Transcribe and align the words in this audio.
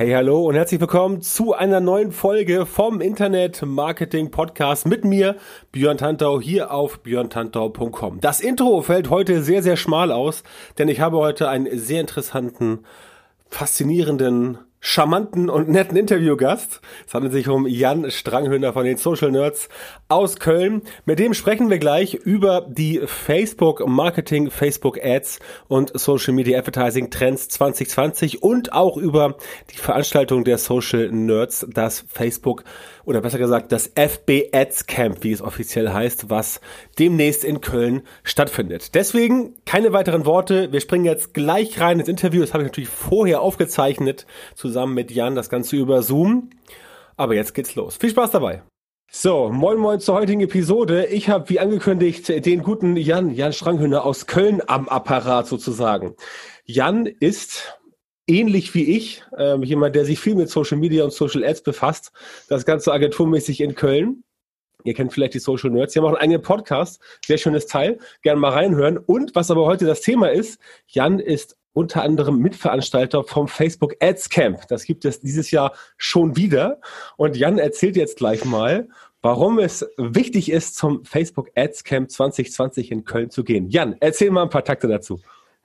Hey, 0.00 0.12
hallo 0.12 0.46
und 0.46 0.54
herzlich 0.54 0.80
willkommen 0.80 1.20
zu 1.20 1.52
einer 1.52 1.78
neuen 1.78 2.10
Folge 2.10 2.64
vom 2.64 3.02
Internet 3.02 3.60
Marketing 3.60 4.30
Podcast 4.30 4.86
mit 4.86 5.04
mir, 5.04 5.36
Björn 5.72 5.98
Tantau, 5.98 6.40
hier 6.40 6.70
auf 6.70 7.00
björntantau.com. 7.00 8.18
Das 8.18 8.40
Intro 8.40 8.80
fällt 8.80 9.10
heute 9.10 9.42
sehr, 9.42 9.62
sehr 9.62 9.76
schmal 9.76 10.10
aus, 10.10 10.42
denn 10.78 10.88
ich 10.88 11.00
habe 11.00 11.18
heute 11.18 11.50
einen 11.50 11.78
sehr 11.78 12.00
interessanten, 12.00 12.86
faszinierenden 13.50 14.56
charmanten 14.80 15.50
und 15.50 15.68
netten 15.68 15.96
Interviewgast. 15.96 16.80
Es 17.06 17.12
handelt 17.12 17.34
sich 17.34 17.48
um 17.48 17.66
Jan 17.66 18.10
Stranghöhner 18.10 18.72
von 18.72 18.84
den 18.84 18.96
Social 18.96 19.30
Nerds 19.30 19.68
aus 20.08 20.38
Köln. 20.38 20.82
Mit 21.04 21.18
dem 21.18 21.34
sprechen 21.34 21.68
wir 21.68 21.78
gleich 21.78 22.14
über 22.14 22.66
die 22.66 23.02
Facebook 23.04 23.86
Marketing, 23.86 24.50
Facebook 24.50 24.98
Ads 25.04 25.38
und 25.68 25.92
Social 25.98 26.32
Media 26.32 26.58
Advertising 26.58 27.10
Trends 27.10 27.48
2020 27.48 28.42
und 28.42 28.72
auch 28.72 28.96
über 28.96 29.36
die 29.70 29.76
Veranstaltung 29.76 30.44
der 30.44 30.56
Social 30.56 31.10
Nerds, 31.10 31.66
das 31.70 32.04
Facebook 32.08 32.64
oder 33.04 33.20
besser 33.20 33.38
gesagt 33.38 33.72
das 33.72 33.88
FB 33.94 34.50
Ads 34.52 34.86
Camp, 34.86 35.22
wie 35.22 35.32
es 35.32 35.42
offiziell 35.42 35.92
heißt, 35.92 36.30
was 36.30 36.60
demnächst 36.98 37.44
in 37.44 37.60
Köln 37.60 38.02
stattfindet. 38.22 38.94
Deswegen 38.94 39.54
keine 39.66 39.92
weiteren 39.92 40.26
Worte. 40.26 40.72
Wir 40.72 40.80
springen 40.80 41.04
jetzt 41.04 41.34
gleich 41.34 41.80
rein 41.80 41.98
ins 41.98 42.08
Interview. 42.08 42.40
Das 42.40 42.54
habe 42.54 42.62
ich 42.62 42.68
natürlich 42.68 42.88
vorher 42.88 43.40
aufgezeichnet, 43.40 44.26
zusammen 44.70 44.94
mit 44.94 45.10
Jan, 45.10 45.34
das 45.34 45.50
Ganze 45.50 45.76
über 45.76 46.02
Zoom. 46.02 46.50
Aber 47.16 47.34
jetzt 47.34 47.54
geht's 47.54 47.74
los. 47.74 47.96
Viel 47.96 48.10
Spaß 48.10 48.30
dabei. 48.30 48.62
So, 49.10 49.50
moin 49.50 49.76
moin 49.76 49.98
zur 49.98 50.14
heutigen 50.14 50.40
Episode. 50.40 51.06
Ich 51.06 51.28
habe, 51.28 51.50
wie 51.50 51.58
angekündigt, 51.58 52.28
den 52.46 52.62
guten 52.62 52.96
Jan, 52.96 53.34
Jan 53.34 53.52
Stranghöhner 53.52 54.04
aus 54.04 54.26
Köln 54.26 54.62
am 54.64 54.88
Apparat 54.88 55.48
sozusagen. 55.48 56.14
Jan 56.64 57.06
ist 57.06 57.76
ähnlich 58.28 58.72
wie 58.76 58.96
ich, 58.96 59.24
äh, 59.36 59.56
jemand, 59.64 59.96
der 59.96 60.04
sich 60.04 60.20
viel 60.20 60.36
mit 60.36 60.48
Social 60.48 60.78
Media 60.78 61.02
und 61.02 61.12
Social 61.12 61.44
Ads 61.44 61.62
befasst, 61.62 62.12
das 62.48 62.64
Ganze 62.64 62.92
agenturmäßig 62.92 63.60
in 63.60 63.74
Köln. 63.74 64.22
Ihr 64.84 64.94
kennt 64.94 65.12
vielleicht 65.12 65.34
die 65.34 65.40
Social 65.40 65.70
Nerds. 65.70 65.92
Die 65.92 65.98
haben 65.98 66.06
auch 66.06 66.10
einen 66.10 66.22
eigenen 66.22 66.42
Podcast. 66.42 67.02
Sehr 67.26 67.38
schönes 67.38 67.66
Teil. 67.66 67.98
Gerne 68.22 68.40
mal 68.40 68.52
reinhören. 68.52 68.96
Und 68.96 69.34
was 69.34 69.50
aber 69.50 69.66
heute 69.66 69.84
das 69.84 70.00
Thema 70.00 70.30
ist, 70.30 70.60
Jan 70.86 71.18
ist 71.18 71.56
unter 71.72 72.02
anderem 72.02 72.38
Mitveranstalter 72.38 73.24
vom 73.24 73.48
Facebook 73.48 73.94
Ads 74.00 74.28
Camp. 74.28 74.66
Das 74.68 74.84
gibt 74.84 75.04
es 75.04 75.20
dieses 75.20 75.50
Jahr 75.50 75.72
schon 75.96 76.36
wieder. 76.36 76.80
Und 77.16 77.36
Jan 77.36 77.58
erzählt 77.58 77.96
jetzt 77.96 78.18
gleich 78.18 78.44
mal, 78.44 78.88
warum 79.22 79.58
es 79.58 79.86
wichtig 79.96 80.50
ist, 80.50 80.76
zum 80.76 81.04
Facebook 81.04 81.50
Ads 81.54 81.84
Camp 81.84 82.10
2020 82.10 82.90
in 82.90 83.04
Köln 83.04 83.30
zu 83.30 83.44
gehen. 83.44 83.68
Jan, 83.68 83.96
erzähl 84.00 84.30
mal 84.30 84.42
ein 84.42 84.50
paar 84.50 84.64
Takte 84.64 84.88
dazu. 84.88 85.20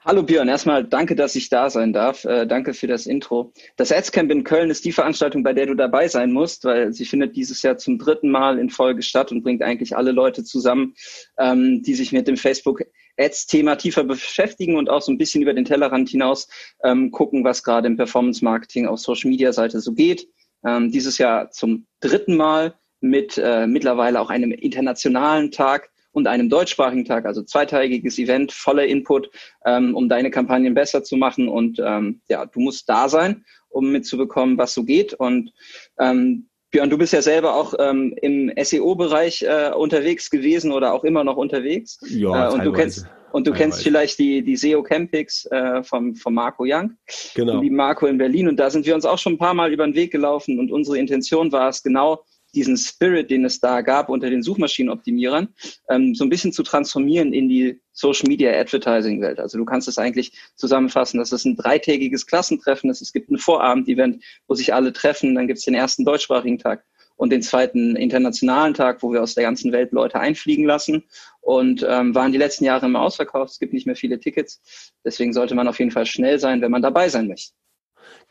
Hallo 0.08 0.22
Björn, 0.22 0.48
erstmal 0.48 0.84
danke, 0.84 1.16
dass 1.16 1.36
ich 1.36 1.50
da 1.50 1.72
sein 1.72 1.92
darf. 1.92 2.26
Äh, 2.26 2.46
danke 2.46 2.76
für 2.76 2.86
das 2.86 3.08
Intro. 3.08 3.52
Das 3.76 3.92
Adscamp 3.92 4.30
in 4.30 4.44
Köln 4.44 4.70
ist 4.70 4.86
die 4.86 4.92
Veranstaltung, 4.92 5.42
bei 5.42 5.52
der 5.52 5.66
du 5.66 5.74
dabei 5.74 6.08
sein 6.08 6.32
musst, 6.32 6.64
weil 6.64 6.94
sie 6.94 7.06
findet 7.06 7.36
dieses 7.36 7.64
Jahr 7.64 7.78
zum 7.78 7.98
dritten 7.98 8.30
Mal 8.30 8.60
in 8.60 8.70
Folge 8.70 9.02
statt 9.02 9.32
und 9.32 9.42
bringt 9.42 9.64
eigentlich 9.64 9.98
alle 9.98 10.12
Leute 10.12 10.44
zusammen, 10.44 10.94
ähm, 11.40 11.82
die 11.82 11.96
sich 11.96 12.12
mit 12.12 12.28
dem 12.28 12.38
Facebook 12.38 12.84
Ads-Thema 13.18 13.76
tiefer 13.76 14.04
beschäftigen 14.04 14.76
und 14.76 14.90
auch 14.90 15.02
so 15.02 15.12
ein 15.12 15.18
bisschen 15.18 15.42
über 15.42 15.54
den 15.54 15.66
Tellerrand 15.66 16.10
hinaus 16.10 16.48
ähm, 16.84 17.12
gucken, 17.12 17.44
was 17.44 17.64
gerade 17.64 17.88
im 17.88 17.98
Performance-Marketing 17.98 18.88
auf 18.88 19.00
Social-Media-Seite 19.00 19.80
so 19.80 19.94
geht. 19.94 20.28
Ähm, 20.66 20.92
dieses 20.92 21.18
Jahr 21.18 21.52
zum 21.52 21.88
dritten 22.00 22.36
Mal 22.36 22.76
mit 23.02 23.38
äh, 23.38 23.68
mittlerweile 23.68 24.20
auch 24.20 24.30
einem 24.30 24.52
internationalen 24.52 25.52
Tag 25.52 25.90
und 26.12 26.28
einem 26.28 26.50
deutschsprachigen 26.50 27.06
Tag, 27.06 27.26
also 27.26 27.44
zweitägiges 27.44 28.18
Event, 28.18 28.54
voller 28.54 28.86
Input, 28.86 29.30
ähm, 29.66 29.94
um 29.96 30.08
deine 30.08 30.32
Kampagnen 30.32 30.74
besser 30.74 31.04
zu 31.04 31.18
machen. 31.18 31.50
Und 31.50 31.80
ähm, 31.84 32.22
ja, 32.30 32.46
du 32.46 32.62
musst 32.62 32.88
da 32.88 33.10
sein, 33.10 33.44
um 33.68 33.92
mitzubekommen, 33.92 34.58
was 34.58 34.74
so 34.74 34.86
geht. 34.86 35.14
Und 35.14 35.52
ähm, 36.00 36.48
Björn, 36.76 36.90
du 36.90 36.98
bist 36.98 37.14
ja 37.14 37.22
selber 37.22 37.56
auch 37.56 37.74
ähm, 37.80 38.14
im 38.22 38.52
SEO-Bereich 38.62 39.44
äh, 39.44 39.72
unterwegs 39.74 40.30
gewesen 40.30 40.74
oder 40.74 40.94
auch 40.94 41.06
immer 41.06 41.24
noch 41.24 41.38
unterwegs. 41.38 42.02
Ja, 42.06 42.50
äh, 42.50 42.54
und 42.54 42.66
du 42.66 42.74
kennst 42.74 43.08
und 43.32 43.48
du 43.48 43.52
teilweise. 43.52 43.64
kennst 43.64 43.84
vielleicht 43.84 44.20
die, 44.20 44.44
die 44.44 44.58
SEO 44.58 44.84
Campix 44.84 45.46
äh, 45.46 45.84
vom, 45.84 46.16
vom 46.16 46.34
Marco 46.34 46.66
Young. 46.68 46.98
Genau. 47.34 47.62
Wie 47.62 47.70
Marco 47.70 48.08
in 48.08 48.18
Berlin. 48.18 48.50
Und 48.50 48.58
da 48.58 48.70
sind 48.70 48.86
wir 48.86 48.94
uns 48.94 49.06
auch 49.06 49.18
schon 49.18 49.36
ein 49.36 49.38
paar 49.38 49.54
Mal 49.54 49.72
über 49.72 49.86
den 49.86 49.96
Weg 49.96 50.12
gelaufen. 50.12 50.60
Und 50.60 50.70
unsere 50.70 50.98
Intention 50.98 51.54
war 51.54 51.70
es 51.70 51.82
genau, 51.82 52.26
diesen 52.56 52.78
Spirit, 52.78 53.30
den 53.30 53.46
es 53.46 53.60
da 53.60 53.82
gab 53.82 54.10
unter 54.10 54.30
den 54.30 54.42
Suchmaschinenoptimierern, 54.44 55.50
ähm, 55.90 56.16
so 56.16 56.24
ein 56.24 56.30
bisschen 56.30 56.54
zu 56.54 56.64
transformieren 56.64 57.34
in 57.34 57.50
die 57.50 57.82
Social 57.92 58.28
Media 58.28 58.52
Advertising 58.52 59.22
Welt. 59.22 59.40
Also 59.40 59.58
du 59.58 59.66
kannst 59.66 59.88
es 59.88 59.98
eigentlich 59.98 60.32
zusammenfassen, 60.56 61.20
dass 61.20 61.32
es 61.32 61.46
ein 61.46 61.56
dreitägiges 61.56 62.26
Klassentreffen 62.26 62.90
ist. 62.90 63.02
Es 63.02 63.14
gibt 63.14 63.30
ein 63.30 63.38
Vorabend-Event, 63.38 64.24
wo 64.48 64.56
sich 64.56 64.74
alle 64.74 64.94
treffen. 64.94 65.36
Dann 65.36 65.48
gibt 65.48 65.60
es 65.60 65.66
den 65.66 65.76
ersten 65.76 66.06
deutschsprachigen 66.06 66.58
Tag 66.58 66.84
und 67.18 67.32
den 67.32 67.42
zweiten 67.42 67.96
internationalen 67.96 68.74
Tag, 68.74 69.02
wo 69.02 69.12
wir 69.12 69.24
aus 69.24 69.36
der 69.36 69.44
ganzen 69.44 69.72
Welt 69.72 69.92
Leute 69.92 70.20
einfliegen 70.20 70.66
lassen. 70.66 71.04
Und 71.42 71.86
ähm, 71.88 72.16
waren 72.16 72.32
die 72.32 72.38
letzten 72.38 72.66
Jahre 72.66 72.88
immer 72.88 73.02
ausverkauft. 73.02 73.54
Es 73.54 73.60
gibt 73.60 73.74
nicht 73.74 73.86
mehr 73.86 73.96
viele 73.96 74.20
Tickets. 74.20 74.94
Deswegen 75.04 75.32
sollte 75.32 75.56
man 75.56 75.68
auf 75.68 75.80
jeden 75.80 75.92
Fall 75.92 76.06
schnell 76.06 76.40
sein, 76.40 76.62
wenn 76.62 76.72
man 76.72 76.82
dabei 76.82 77.08
sein 77.10 77.28
möchte. 77.28 77.54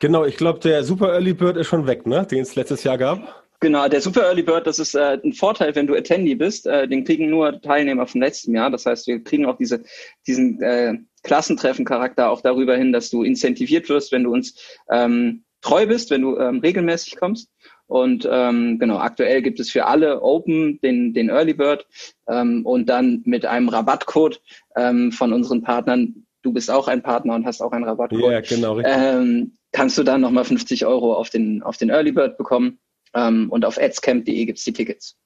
Genau, 0.01 0.25
ich 0.25 0.37
glaube, 0.37 0.59
der 0.59 0.83
Super 0.85 1.13
Early 1.13 1.35
Bird 1.35 1.57
ist 1.57 1.69
schon 1.69 1.87
weg, 1.87 2.07
ne? 2.07 2.27
den 2.27 2.41
es 2.41 2.57
letztes 2.57 2.83
Jahr 2.85 2.99
gab. 2.99 3.44
Genau, 3.65 3.89
der 3.89 4.03
Super 4.03 4.25
Early 4.25 4.43
Bird, 4.43 4.67
das 4.67 4.79
ist 4.79 4.95
äh, 4.95 5.19
ein 5.25 5.33
Vorteil, 5.33 5.75
wenn 5.75 5.87
du 5.87 5.95
Attendee 5.95 6.35
bist. 6.35 6.67
Äh, 6.67 6.87
den 6.87 7.03
kriegen 7.03 7.31
nur 7.31 7.63
Teilnehmer 7.63 8.07
vom 8.07 8.21
letzten 8.21 8.55
Jahr. 8.55 8.71
Das 8.71 8.85
heißt, 8.85 9.07
wir 9.07 9.25
kriegen 9.25 9.47
auch 9.47 9.57
diese, 9.57 9.83
diesen 10.27 10.61
äh, 10.61 10.99
Klassentreffen-Charakter 11.23 12.29
auch 12.29 12.43
darüber 12.43 12.77
hin, 12.77 12.93
dass 12.93 13.09
du 13.09 13.23
incentiviert 13.23 13.89
wirst, 13.89 14.13
wenn 14.13 14.25
du 14.25 14.35
uns 14.35 14.61
ähm, 14.91 15.45
treu 15.63 15.87
bist, 15.87 16.11
wenn 16.11 16.21
du 16.21 16.37
ähm, 16.37 16.59
regelmäßig 16.59 17.17
kommst. 17.17 17.49
Und 17.87 18.29
ähm, 18.31 18.79
genau, 18.79 18.99
aktuell 18.99 19.41
gibt 19.41 19.59
es 19.61 19.71
für 19.71 19.87
alle 19.87 20.21
Open 20.21 20.79
den, 20.83 21.15
den 21.15 21.31
Early 21.31 21.55
Bird 21.55 21.87
ähm, 22.29 22.67
und 22.67 22.91
dann 22.91 23.23
mit 23.25 23.47
einem 23.47 23.71
Rabattcode 23.71 24.43
ähm, 24.77 25.11
von 25.11 25.33
unseren 25.33 25.63
Partnern. 25.63 26.27
Du 26.43 26.53
bist 26.53 26.71
auch 26.71 26.87
ein 26.87 27.01
Partner 27.01 27.35
und 27.35 27.47
hast 27.47 27.63
auch 27.63 27.73
einen 27.73 27.85
Rabattcode. 27.85 28.31
Ja, 28.31 28.41
genau. 28.43 28.79
Ähm, 28.81 29.55
kannst 29.73 29.97
du 29.97 30.03
dann 30.03 30.21
nochmal 30.21 30.45
50 30.45 30.85
Euro 30.85 31.15
auf 31.15 31.31
den, 31.31 31.63
auf 31.63 31.79
den 31.79 31.89
Early 31.89 32.13
Bird 32.13 32.37
bekommen. 32.37 32.79
Ähm, 33.15 33.49
und 33.51 33.65
auf 33.65 33.79
adscamp.de 33.79 34.45
gibt 34.45 34.59
es 34.59 34.65
die 34.65 34.73
Tickets. 34.73 35.17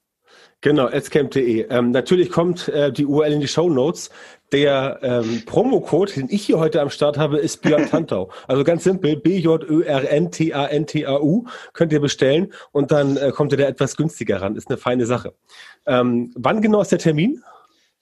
Genau, 0.60 0.87
adscamp.de. 0.87 1.69
Ähm, 1.71 1.93
natürlich 1.93 2.31
kommt 2.31 2.66
äh, 2.69 2.93
die 2.93 3.06
URL 3.06 3.34
in 3.34 3.38
die 3.41 3.47
Show 3.47 3.71
Notes. 3.71 4.10
Der 4.50 4.99
ähm, 5.03 5.43
Promocode, 5.47 6.16
den 6.16 6.27
ich 6.31 6.47
hier 6.47 6.59
heute 6.59 6.81
am 6.81 6.91
Start 6.91 7.16
habe, 7.16 7.38
ist 7.38 7.62
Björn 7.62 7.87
Tantau. 7.91 8.32
Also 8.48 8.65
ganz 8.65 8.82
simpel, 8.82 9.15
B-J-Ö-R-N-T-A-N-T-A-U 9.16 11.44
könnt 11.75 11.93
ihr 11.93 12.00
bestellen 12.00 12.53
und 12.72 12.91
dann 12.91 13.16
äh, 13.19 13.31
kommt 13.31 13.53
ihr 13.53 13.59
da 13.59 13.69
etwas 13.69 13.97
günstiger 13.97 14.43
ran. 14.43 14.56
Ist 14.56 14.69
eine 14.69 14.78
feine 14.78 15.06
Sache. 15.06 15.32
Ähm, 15.87 16.32
wann 16.34 16.60
genau 16.60 16.81
ist 16.81 16.91
der 16.91 16.98
Termin? 16.98 17.41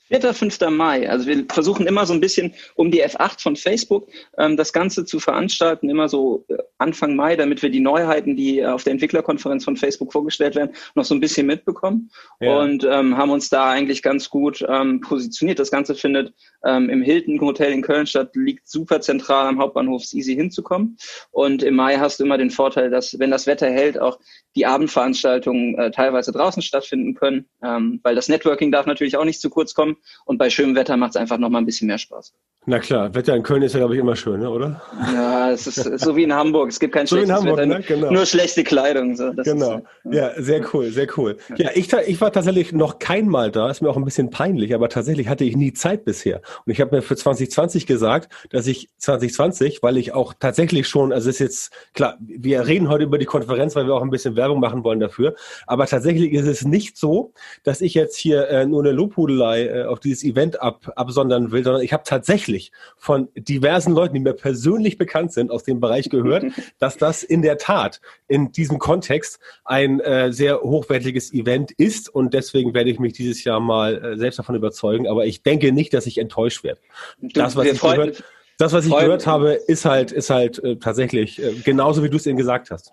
4. 0.09 0.35
5. 0.35 0.61
Mai. 0.71 1.09
Also 1.09 1.27
wir 1.27 1.45
versuchen 1.49 1.87
immer 1.87 2.07
so 2.07 2.13
ein 2.13 2.21
bisschen 2.21 2.55
um 2.75 2.91
die 2.91 3.05
F8 3.05 3.43
von 3.43 3.57
Facebook 3.57 4.09
ähm, 4.39 4.57
das 4.57 4.73
Ganze 4.73 5.05
zu 5.05 5.19
veranstalten, 5.19 5.91
immer 5.91 6.09
so 6.09 6.45
äh, 6.49 6.57
Anfang 6.79 7.17
Mai, 7.17 7.37
damit 7.37 7.63
wir 7.63 7.71
die 7.71 7.81
Neuheiten, 7.81 8.37
die 8.37 8.65
auf 8.65 8.85
der 8.85 8.93
Entwicklerkonferenz 8.93 9.65
von 9.65 9.77
Facebook 9.77 10.13
vorgestellt 10.13 10.55
werden, 10.55 10.75
noch 10.95 11.05
so 11.05 11.15
ein 11.15 11.21
bisschen 11.21 11.47
mitbekommen. 11.47 12.11
Ja. 12.41 12.59
Und 12.59 12.85
ähm, 12.85 13.17
haben 13.17 13.31
uns 13.31 13.49
da 13.49 13.71
eigentlich 13.71 14.03
ganz 14.03 14.31
gut 14.31 14.65
ähm, 14.69 15.01
positioniert. 15.01 15.59
Das 15.59 15.71
Ganze 15.71 15.95
findet 15.95 16.33
ähm, 16.65 16.89
im 16.89 17.03
Hilton 17.03 17.41
Hotel 17.41 17.73
in 17.73 17.83
Köln 17.83 18.07
statt, 18.07 18.31
liegt 18.35 18.69
super 18.69 19.01
zentral 19.01 19.49
am 19.49 19.59
Hauptbahnhof, 19.59 20.03
ist 20.03 20.15
easy 20.15 20.35
hinzukommen. 20.35 20.99
Und 21.33 21.63
im 21.63 21.75
Mai 21.75 21.97
hast 21.97 22.21
du 22.21 22.25
immer 22.25 22.39
den 22.39 22.51
Vorteil, 22.51 22.91
dass, 22.91 23.19
wenn 23.19 23.31
das 23.31 23.47
Wetter 23.47 23.71
hält, 23.71 23.99
auch 23.99 24.19
die 24.55 24.67
Abendveranstaltungen 24.67 25.77
äh, 25.79 25.91
teilweise 25.91 26.33
draußen 26.33 26.63
stattfinden 26.63 27.15
können, 27.15 27.47
ähm, 27.63 28.01
weil 28.03 28.15
das 28.15 28.29
Networking 28.29 28.71
darf 28.71 28.87
natürlich 28.87 29.17
auch 29.17 29.25
nicht 29.25 29.41
zu 29.41 29.51
kurz 29.51 29.75
kommen 29.75 29.96
und 30.25 30.39
bei 30.39 30.51
schönem 30.51 30.75
Wetter 30.75 30.97
macht 30.97 31.11
es 31.11 31.17
einfach 31.17 31.39
noch 31.39 31.51
mal 31.51 31.59
ein 31.59 31.67
bisschen 31.67 31.89
mehr 31.89 31.99
Spaß. 31.99 32.35
Na 32.69 32.81
klar, 32.81 33.15
Wetter 33.15 33.37
in 33.37 33.45
Köln 33.45 33.63
ist 33.63 33.75
ja, 33.75 33.79
glaube 33.79 33.95
ich, 33.95 34.01
immer 34.01 34.17
schön, 34.17 34.41
ne, 34.41 34.51
oder? 34.51 34.83
Ja, 35.15 35.53
es 35.53 35.69
ist 35.69 36.01
so 36.01 36.17
wie 36.17 36.25
in 36.25 36.35
Hamburg. 36.35 36.69
Es 36.71 36.81
gibt 36.81 36.95
kein 36.95 37.07
so 37.07 37.15
schlechtes 37.15 37.37
Hamburg, 37.37 37.59
Wetter, 37.59 37.67
ne? 37.67 37.85
genau. 37.87 38.11
nur 38.11 38.27
schlechte 38.27 38.65
Kleidung. 38.65 39.15
So. 39.15 39.33
genau. 39.45 39.77
Ist, 39.77 39.85
ja. 40.13 40.33
ja, 40.35 40.43
sehr 40.43 40.63
cool, 40.75 40.91
sehr 40.91 41.07
cool. 41.17 41.37
Ja, 41.59 41.71
ich, 41.75 41.93
ich 41.93 42.21
war 42.21 42.33
tatsächlich 42.33 42.73
noch 42.73 42.99
kein 42.99 43.29
Mal 43.29 43.53
da, 43.53 43.71
ist 43.71 43.83
mir 43.83 43.89
auch 43.89 43.97
ein 43.97 44.05
bisschen 44.05 44.31
peinlich, 44.31 44.75
aber 44.75 44.89
tatsächlich 44.89 45.29
hatte 45.29 45.45
ich 45.45 45.55
nie 45.55 45.75
Zeit 45.75 46.05
bisher. 46.05 46.41
Und 46.65 46.73
ich 46.73 46.81
habe 46.81 46.97
mir 46.97 47.03
für 47.03 47.15
2020 47.15 47.87
gesagt, 47.87 48.33
dass 48.51 48.67
ich 48.67 48.89
2020, 48.99 49.85
weil 49.85 49.97
ich 49.97 50.13
auch 50.13 50.35
tatsächlich 50.35 50.89
schon, 50.89 51.13
also 51.13 51.31
ist 51.31 51.39
jetzt, 51.39 51.71
klar, 51.95 52.17
wir 52.19 52.67
reden 52.67 52.89
heute 52.89 53.05
über 53.05 53.19
die 53.19 53.27
Konferenz, 53.27 53.77
weil 53.77 53.87
wir 53.87 53.95
auch 53.95 54.03
ein 54.03 54.11
bisschen 54.11 54.35
Werbung 54.35 54.59
machen 54.59 54.83
wollen 54.83 54.99
dafür, 54.99 55.37
aber 55.69 55.87
tatsächlich 55.87 56.33
ist 56.33 56.49
es 56.49 56.65
nicht 56.65 56.97
so, 56.97 57.33
dass 57.63 57.81
ich 57.81 57.95
jetzt 57.95 58.17
hier 58.17 58.49
äh, 58.49 58.67
nur 58.67 58.83
eine 58.83 58.91
Lobhudelei 58.91 59.67
äh, 59.67 59.85
auf 59.85 60.01
dieses 60.01 60.25
Event 60.25 60.61
ab, 60.61 60.93
absondern 60.97 61.53
will, 61.53 61.63
sondern 61.63 61.83
ich 61.83 61.93
habe 61.93 62.03
tatsächlich 62.05 62.56
tatsächlich 62.57 62.73
von 62.97 63.29
diversen 63.37 63.93
Leuten, 63.93 64.15
die 64.15 64.21
mir 64.21 64.33
persönlich 64.33 64.99
bekannt 64.99 65.33
sind, 65.33 65.51
aus 65.51 65.65
dem 65.65 65.81
Bereich 65.81 66.09
gehört, 66.09 66.45
dass 66.79 66.97
das 66.97 67.23
in 67.23 67.43
der 67.43 67.59
Tat 67.59 68.01
in 68.29 68.53
diesem 68.53 68.79
Kontext 68.79 69.39
ein 69.65 70.01
äh, 70.01 70.33
sehr 70.33 70.61
hochwertiges 70.61 71.33
Event 71.33 71.73
ist 71.73 72.09
und 72.09 72.35
deswegen 72.35 72.75
werde 72.75 72.91
ich 72.91 72.99
mich 72.99 73.13
dieses 73.13 73.45
Jahr 73.45 73.61
mal 73.61 74.03
äh, 74.03 74.19
selbst 74.19 74.39
davon 74.39 74.55
überzeugen. 74.55 75.07
Aber 75.07 75.27
ich 75.27 75.43
denke 75.43 75.73
nicht, 75.73 75.93
dass 75.95 76.07
ich 76.07 76.19
enttäuscht 76.19 76.65
werde. 76.65 76.81
Das, 77.21 77.57
was 77.57 77.67
ich 77.67 77.81
gehört, 77.81 78.25
das, 78.59 78.73
was 78.73 78.87
ich 78.87 78.93
gehört 78.93 79.27
habe, 79.27 79.53
ist 79.53 79.85
halt, 79.85 80.13
ist 80.13 80.31
halt 80.31 80.63
äh, 80.65 80.77
tatsächlich 80.77 81.43
äh, 81.43 81.53
genauso, 81.65 82.03
wie 82.03 82.11
du 82.11 82.17
es 82.17 82.27
eben 82.27 82.39
gesagt 82.39 82.71
hast. 82.71 82.93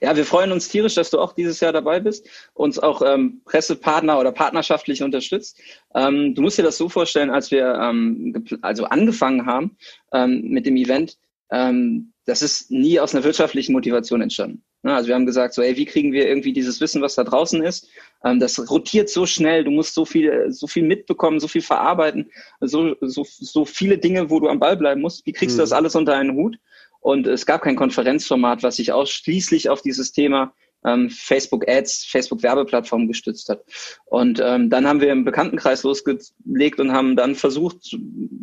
Ja, 0.00 0.16
wir 0.16 0.24
freuen 0.24 0.52
uns 0.52 0.68
tierisch, 0.68 0.94
dass 0.94 1.10
du 1.10 1.18
auch 1.20 1.32
dieses 1.32 1.60
Jahr 1.60 1.72
dabei 1.72 2.00
bist, 2.00 2.28
uns 2.54 2.78
auch 2.78 3.02
ähm, 3.02 3.42
Pressepartner 3.44 4.18
oder 4.18 4.32
partnerschaftlich 4.32 5.02
unterstützt. 5.02 5.60
Ähm, 5.94 6.34
du 6.34 6.42
musst 6.42 6.58
dir 6.58 6.62
das 6.62 6.78
so 6.78 6.88
vorstellen, 6.88 7.30
als 7.30 7.50
wir 7.50 7.74
ähm, 7.74 8.46
also 8.62 8.84
angefangen 8.84 9.46
haben 9.46 9.76
ähm, 10.12 10.42
mit 10.48 10.66
dem 10.66 10.76
Event, 10.76 11.18
ähm, 11.50 12.12
das 12.26 12.42
ist 12.42 12.70
nie 12.70 12.98
aus 12.98 13.14
einer 13.14 13.24
wirtschaftlichen 13.24 13.72
Motivation 13.72 14.22
entstanden. 14.22 14.64
Ja, 14.82 14.96
also 14.96 15.08
wir 15.08 15.14
haben 15.14 15.26
gesagt, 15.26 15.54
so, 15.54 15.62
ey, 15.62 15.76
wie 15.76 15.86
kriegen 15.86 16.12
wir 16.12 16.28
irgendwie 16.28 16.52
dieses 16.52 16.80
Wissen, 16.80 17.00
was 17.00 17.14
da 17.14 17.24
draußen 17.24 17.62
ist? 17.62 17.88
Ähm, 18.22 18.38
das 18.38 18.70
rotiert 18.70 19.08
so 19.08 19.24
schnell, 19.24 19.64
du 19.64 19.70
musst 19.70 19.94
so 19.94 20.04
viel, 20.04 20.46
so 20.50 20.66
viel 20.66 20.82
mitbekommen, 20.82 21.40
so 21.40 21.48
viel 21.48 21.62
verarbeiten, 21.62 22.30
so, 22.60 22.94
so, 23.00 23.24
so 23.26 23.64
viele 23.64 23.98
Dinge, 23.98 24.28
wo 24.28 24.40
du 24.40 24.48
am 24.48 24.60
Ball 24.60 24.76
bleiben 24.76 25.00
musst. 25.00 25.24
Wie 25.26 25.32
kriegst 25.32 25.56
mhm. 25.56 25.58
du 25.58 25.62
das 25.62 25.72
alles 25.72 25.94
unter 25.94 26.14
einen 26.14 26.34
Hut? 26.34 26.58
Und 27.04 27.26
es 27.26 27.44
gab 27.44 27.60
kein 27.60 27.76
Konferenzformat, 27.76 28.62
was 28.62 28.76
sich 28.76 28.90
ausschließlich 28.90 29.68
auf 29.68 29.82
dieses 29.82 30.12
Thema 30.12 30.54
ähm, 30.86 31.10
Facebook 31.10 31.68
Ads, 31.68 32.06
Facebook 32.06 32.42
Werbeplattform 32.42 33.06
gestützt 33.08 33.50
hat. 33.50 33.62
Und 34.06 34.40
ähm, 34.42 34.70
dann 34.70 34.86
haben 34.86 35.02
wir 35.02 35.12
im 35.12 35.26
Bekanntenkreis 35.26 35.82
losgelegt 35.82 36.80
und 36.80 36.92
haben 36.92 37.14
dann 37.14 37.34
versucht, 37.34 37.94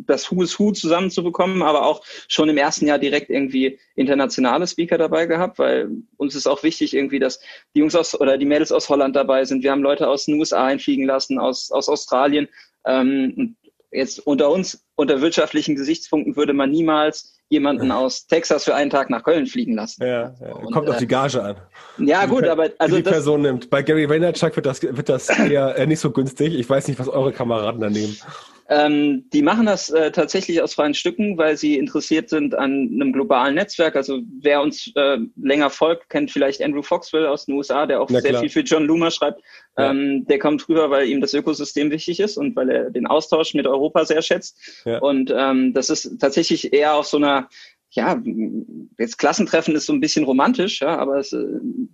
das 0.06 0.30
Who 0.30 0.44
is 0.44 0.60
Who 0.60 0.70
zusammenzubekommen, 0.70 1.60
aber 1.60 1.84
auch 1.84 2.04
schon 2.28 2.48
im 2.48 2.56
ersten 2.56 2.86
Jahr 2.86 3.00
direkt 3.00 3.30
irgendwie 3.30 3.80
internationale 3.96 4.68
Speaker 4.68 4.96
dabei 4.96 5.26
gehabt, 5.26 5.58
weil 5.58 5.90
uns 6.16 6.36
ist 6.36 6.46
auch 6.46 6.62
wichtig 6.62 6.94
irgendwie, 6.94 7.18
dass 7.18 7.40
die 7.74 7.80
Jungs 7.80 7.96
aus 7.96 8.14
oder 8.20 8.38
die 8.38 8.46
Mädels 8.46 8.70
aus 8.70 8.88
Holland 8.88 9.16
dabei 9.16 9.44
sind. 9.44 9.64
Wir 9.64 9.72
haben 9.72 9.82
Leute 9.82 10.06
aus 10.06 10.26
den 10.26 10.38
USA 10.38 10.66
einfliegen 10.66 11.04
lassen, 11.04 11.40
aus, 11.40 11.72
aus 11.72 11.88
Australien. 11.88 12.46
Ähm, 12.86 13.56
jetzt 13.90 14.24
unter 14.24 14.50
uns, 14.50 14.86
unter 14.94 15.20
wirtschaftlichen 15.20 15.74
Gesichtspunkten 15.74 16.36
würde 16.36 16.52
man 16.52 16.70
niemals 16.70 17.41
jemanden 17.52 17.92
aus 17.92 18.26
Texas 18.26 18.64
für 18.64 18.74
einen 18.74 18.90
Tag 18.90 19.10
nach 19.10 19.22
Köln 19.22 19.46
fliegen 19.46 19.74
lassen. 19.74 20.02
Ja, 20.02 20.34
ja. 20.40 20.52
Und, 20.54 20.72
kommt 20.72 20.88
auf 20.88 20.96
die 20.96 21.04
äh, 21.04 21.08
Gage 21.08 21.42
an. 21.42 21.56
Ja, 21.98 22.24
gut, 22.24 22.44
aber 22.44 22.70
also 22.78 22.96
die 22.96 23.02
das, 23.02 23.12
Person 23.12 23.42
nimmt. 23.42 23.68
Bei 23.68 23.82
Gary 23.82 24.08
Vaynerchuk 24.08 24.56
wird 24.56 24.64
das 24.64 24.82
wird 24.82 25.08
das 25.08 25.28
eher 25.38 25.76
äh, 25.76 25.86
nicht 25.86 26.00
so 26.00 26.10
günstig. 26.10 26.54
Ich 26.54 26.68
weiß 26.68 26.88
nicht, 26.88 26.98
was 26.98 27.08
eure 27.08 27.30
Kameraden 27.30 27.80
da 27.80 27.90
nehmen. 27.90 28.16
Ähm, 28.68 29.28
die 29.32 29.42
machen 29.42 29.66
das 29.66 29.90
äh, 29.90 30.12
tatsächlich 30.12 30.62
aus 30.62 30.74
freien 30.74 30.94
Stücken, 30.94 31.36
weil 31.36 31.58
sie 31.58 31.76
interessiert 31.76 32.30
sind 32.30 32.54
an 32.54 32.88
einem 32.94 33.12
globalen 33.12 33.54
Netzwerk. 33.54 33.96
Also 33.96 34.20
wer 34.40 34.62
uns 34.62 34.90
äh, 34.94 35.18
länger 35.36 35.68
folgt, 35.68 36.08
kennt 36.08 36.30
vielleicht 36.30 36.62
Andrew 36.62 36.82
Foxwell 36.82 37.26
aus 37.26 37.44
den 37.44 37.54
USA, 37.54 37.84
der 37.84 38.00
auch 38.00 38.08
Na, 38.08 38.20
sehr 38.20 38.30
klar. 38.30 38.40
viel 38.40 38.50
für 38.50 38.60
John 38.60 38.86
Loomer 38.86 39.10
schreibt. 39.10 39.42
Ja. 39.76 39.90
Ähm, 39.90 40.26
der 40.26 40.38
kommt 40.38 40.66
rüber, 40.68 40.90
weil 40.90 41.08
ihm 41.08 41.20
das 41.20 41.34
Ökosystem 41.34 41.90
wichtig 41.90 42.20
ist 42.20 42.38
und 42.38 42.56
weil 42.56 42.70
er 42.70 42.90
den 42.90 43.06
Austausch 43.06 43.52
mit 43.52 43.66
Europa 43.66 44.06
sehr 44.06 44.22
schätzt. 44.22 44.58
Ja. 44.86 44.98
Und 45.00 45.32
ähm, 45.36 45.74
das 45.74 45.90
ist 45.90 46.18
tatsächlich 46.18 46.72
eher 46.72 46.94
auf 46.94 47.06
so 47.06 47.18
einer 47.18 47.41
ja, 47.90 48.22
jetzt 48.98 49.18
Klassentreffen 49.18 49.74
ist 49.74 49.84
so 49.84 49.92
ein 49.92 50.00
bisschen 50.00 50.24
romantisch, 50.24 50.80
ja, 50.80 50.96
aber 50.96 51.18
es, 51.18 51.32
äh, 51.32 51.44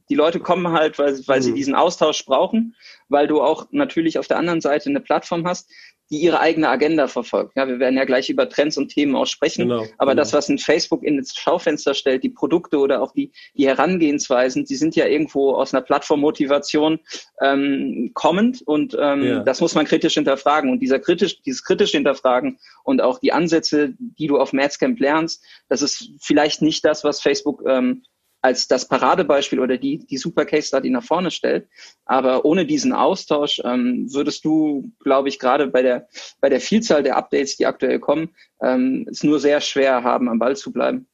die 0.09 0.15
Leute 0.15 0.39
kommen 0.39 0.69
halt, 0.69 0.99
weil, 0.99 1.19
weil 1.27 1.41
mhm. 1.41 1.43
sie 1.43 1.55
diesen 1.55 1.75
Austausch 1.75 2.25
brauchen, 2.25 2.77
weil 3.09 3.27
du 3.27 3.43
auch 3.43 3.67
natürlich 3.73 4.19
auf 4.19 4.29
der 4.29 4.39
anderen 4.39 4.61
Seite 4.61 4.89
eine 4.91 5.01
Plattform 5.01 5.47
hast, 5.47 5.71
die 6.11 6.19
ihre 6.19 6.41
eigene 6.41 6.69
Agenda 6.69 7.07
verfolgt. 7.07 7.57
Ja, 7.57 7.69
wir 7.69 7.79
werden 7.79 7.97
ja 7.97 8.05
gleich 8.05 8.31
über 8.31 8.49
Trends 8.49 8.79
und 8.79 8.89
Themen 8.89 9.15
auch 9.15 9.27
sprechen. 9.27 9.69
Genau, 9.69 9.87
aber 9.99 10.13
genau. 10.13 10.23
das, 10.23 10.33
was 10.33 10.49
ein 10.49 10.59
Facebook 10.59 11.03
in 11.03 11.19
das 11.19 11.35
Schaufenster 11.35 11.95
stellt, 11.95 12.25
die 12.25 12.31
Produkte 12.31 12.79
oder 12.79 13.03
auch 13.03 13.13
die, 13.13 13.33
die 13.57 13.67
Herangehensweisen, 13.67 14.65
die 14.65 14.77
sind 14.77 14.97
ja 14.97 15.07
irgendwo 15.07 15.55
aus 15.55 15.75
einer 15.75 15.83
Plattformmotivation 15.83 17.01
ähm, 17.43 18.13
kommend 18.15 18.63
und 18.63 18.97
ähm, 18.99 19.23
ja. 19.23 19.41
das 19.41 19.61
muss 19.61 19.75
man 19.75 19.87
kritisch 19.87 20.15
hinterfragen. 20.15 20.71
Und 20.71 20.81
dieser 20.81 20.99
kritisch, 20.99 21.43
dieses 21.43 21.63
kritisch 21.63 21.91
hinterfragen 21.91 22.59
und 22.85 23.03
auch 23.03 23.19
die 23.19 23.33
Ansätze, 23.33 23.95
die 23.99 24.27
du 24.27 24.39
auf 24.39 24.53
Mathscamp 24.53 24.99
lernst, 24.99 25.45
das 25.69 25.83
ist 25.83 26.11
vielleicht 26.21 26.63
nicht 26.63 26.85
das, 26.85 27.05
was 27.05 27.21
Facebook 27.21 27.63
ähm, 27.67 28.03
als 28.49 28.67
das 28.67 28.89
Paradebeispiel 28.89 29.61
oder 29.61 29.77
die, 29.77 29.99
die 29.99 30.17
Super 30.17 30.47
Case 30.47 30.69
Study 30.69 30.89
nach 30.89 31.03
vorne 31.03 31.31
stellt. 31.31 31.69
Aber 32.07 32.47
ohne 32.47 32.65
diesen 32.65 32.95
Austausch 32.95 33.61
ähm, 33.63 34.07
würdest 34.11 34.43
du, 34.47 34.91
glaube 35.01 35.29
ich, 35.29 35.39
gerade 35.39 35.67
bei 35.67 35.83
der, 35.83 36.09
bei 36.41 36.49
der 36.49 36.61
Vielzahl 36.61 37.03
der 37.03 37.19
Updates, 37.19 37.59
die 37.59 37.67
aktuell 37.67 38.01
kommen, 38.01 38.31
ähm, 38.63 39.07
es 39.11 39.23
nur 39.23 39.39
sehr 39.39 39.61
schwer 39.61 40.03
haben, 40.03 40.31
am 40.31 40.39
Ball 40.39 40.57
zu 40.57 40.73
bleiben. 40.73 41.07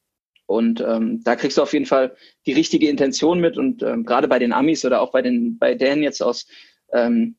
Und 0.45 0.79
ähm, 0.79 1.21
da 1.25 1.35
kriegst 1.35 1.57
du 1.57 1.61
auf 1.61 1.73
jeden 1.73 1.87
Fall 1.87 2.15
die 2.45 2.53
richtige 2.53 2.87
Intention 2.87 3.41
mit. 3.41 3.57
Und 3.57 3.83
ähm, 3.83 4.05
gerade 4.05 4.29
bei 4.29 4.39
den 4.39 4.53
Amis 4.53 4.85
oder 4.85 5.01
auch 5.01 5.11
bei 5.11 5.21
den 5.21 5.57
bei 5.57 5.75
Dan 5.75 6.03
jetzt 6.03 6.23
aus 6.23 6.47
ähm, 6.93 7.35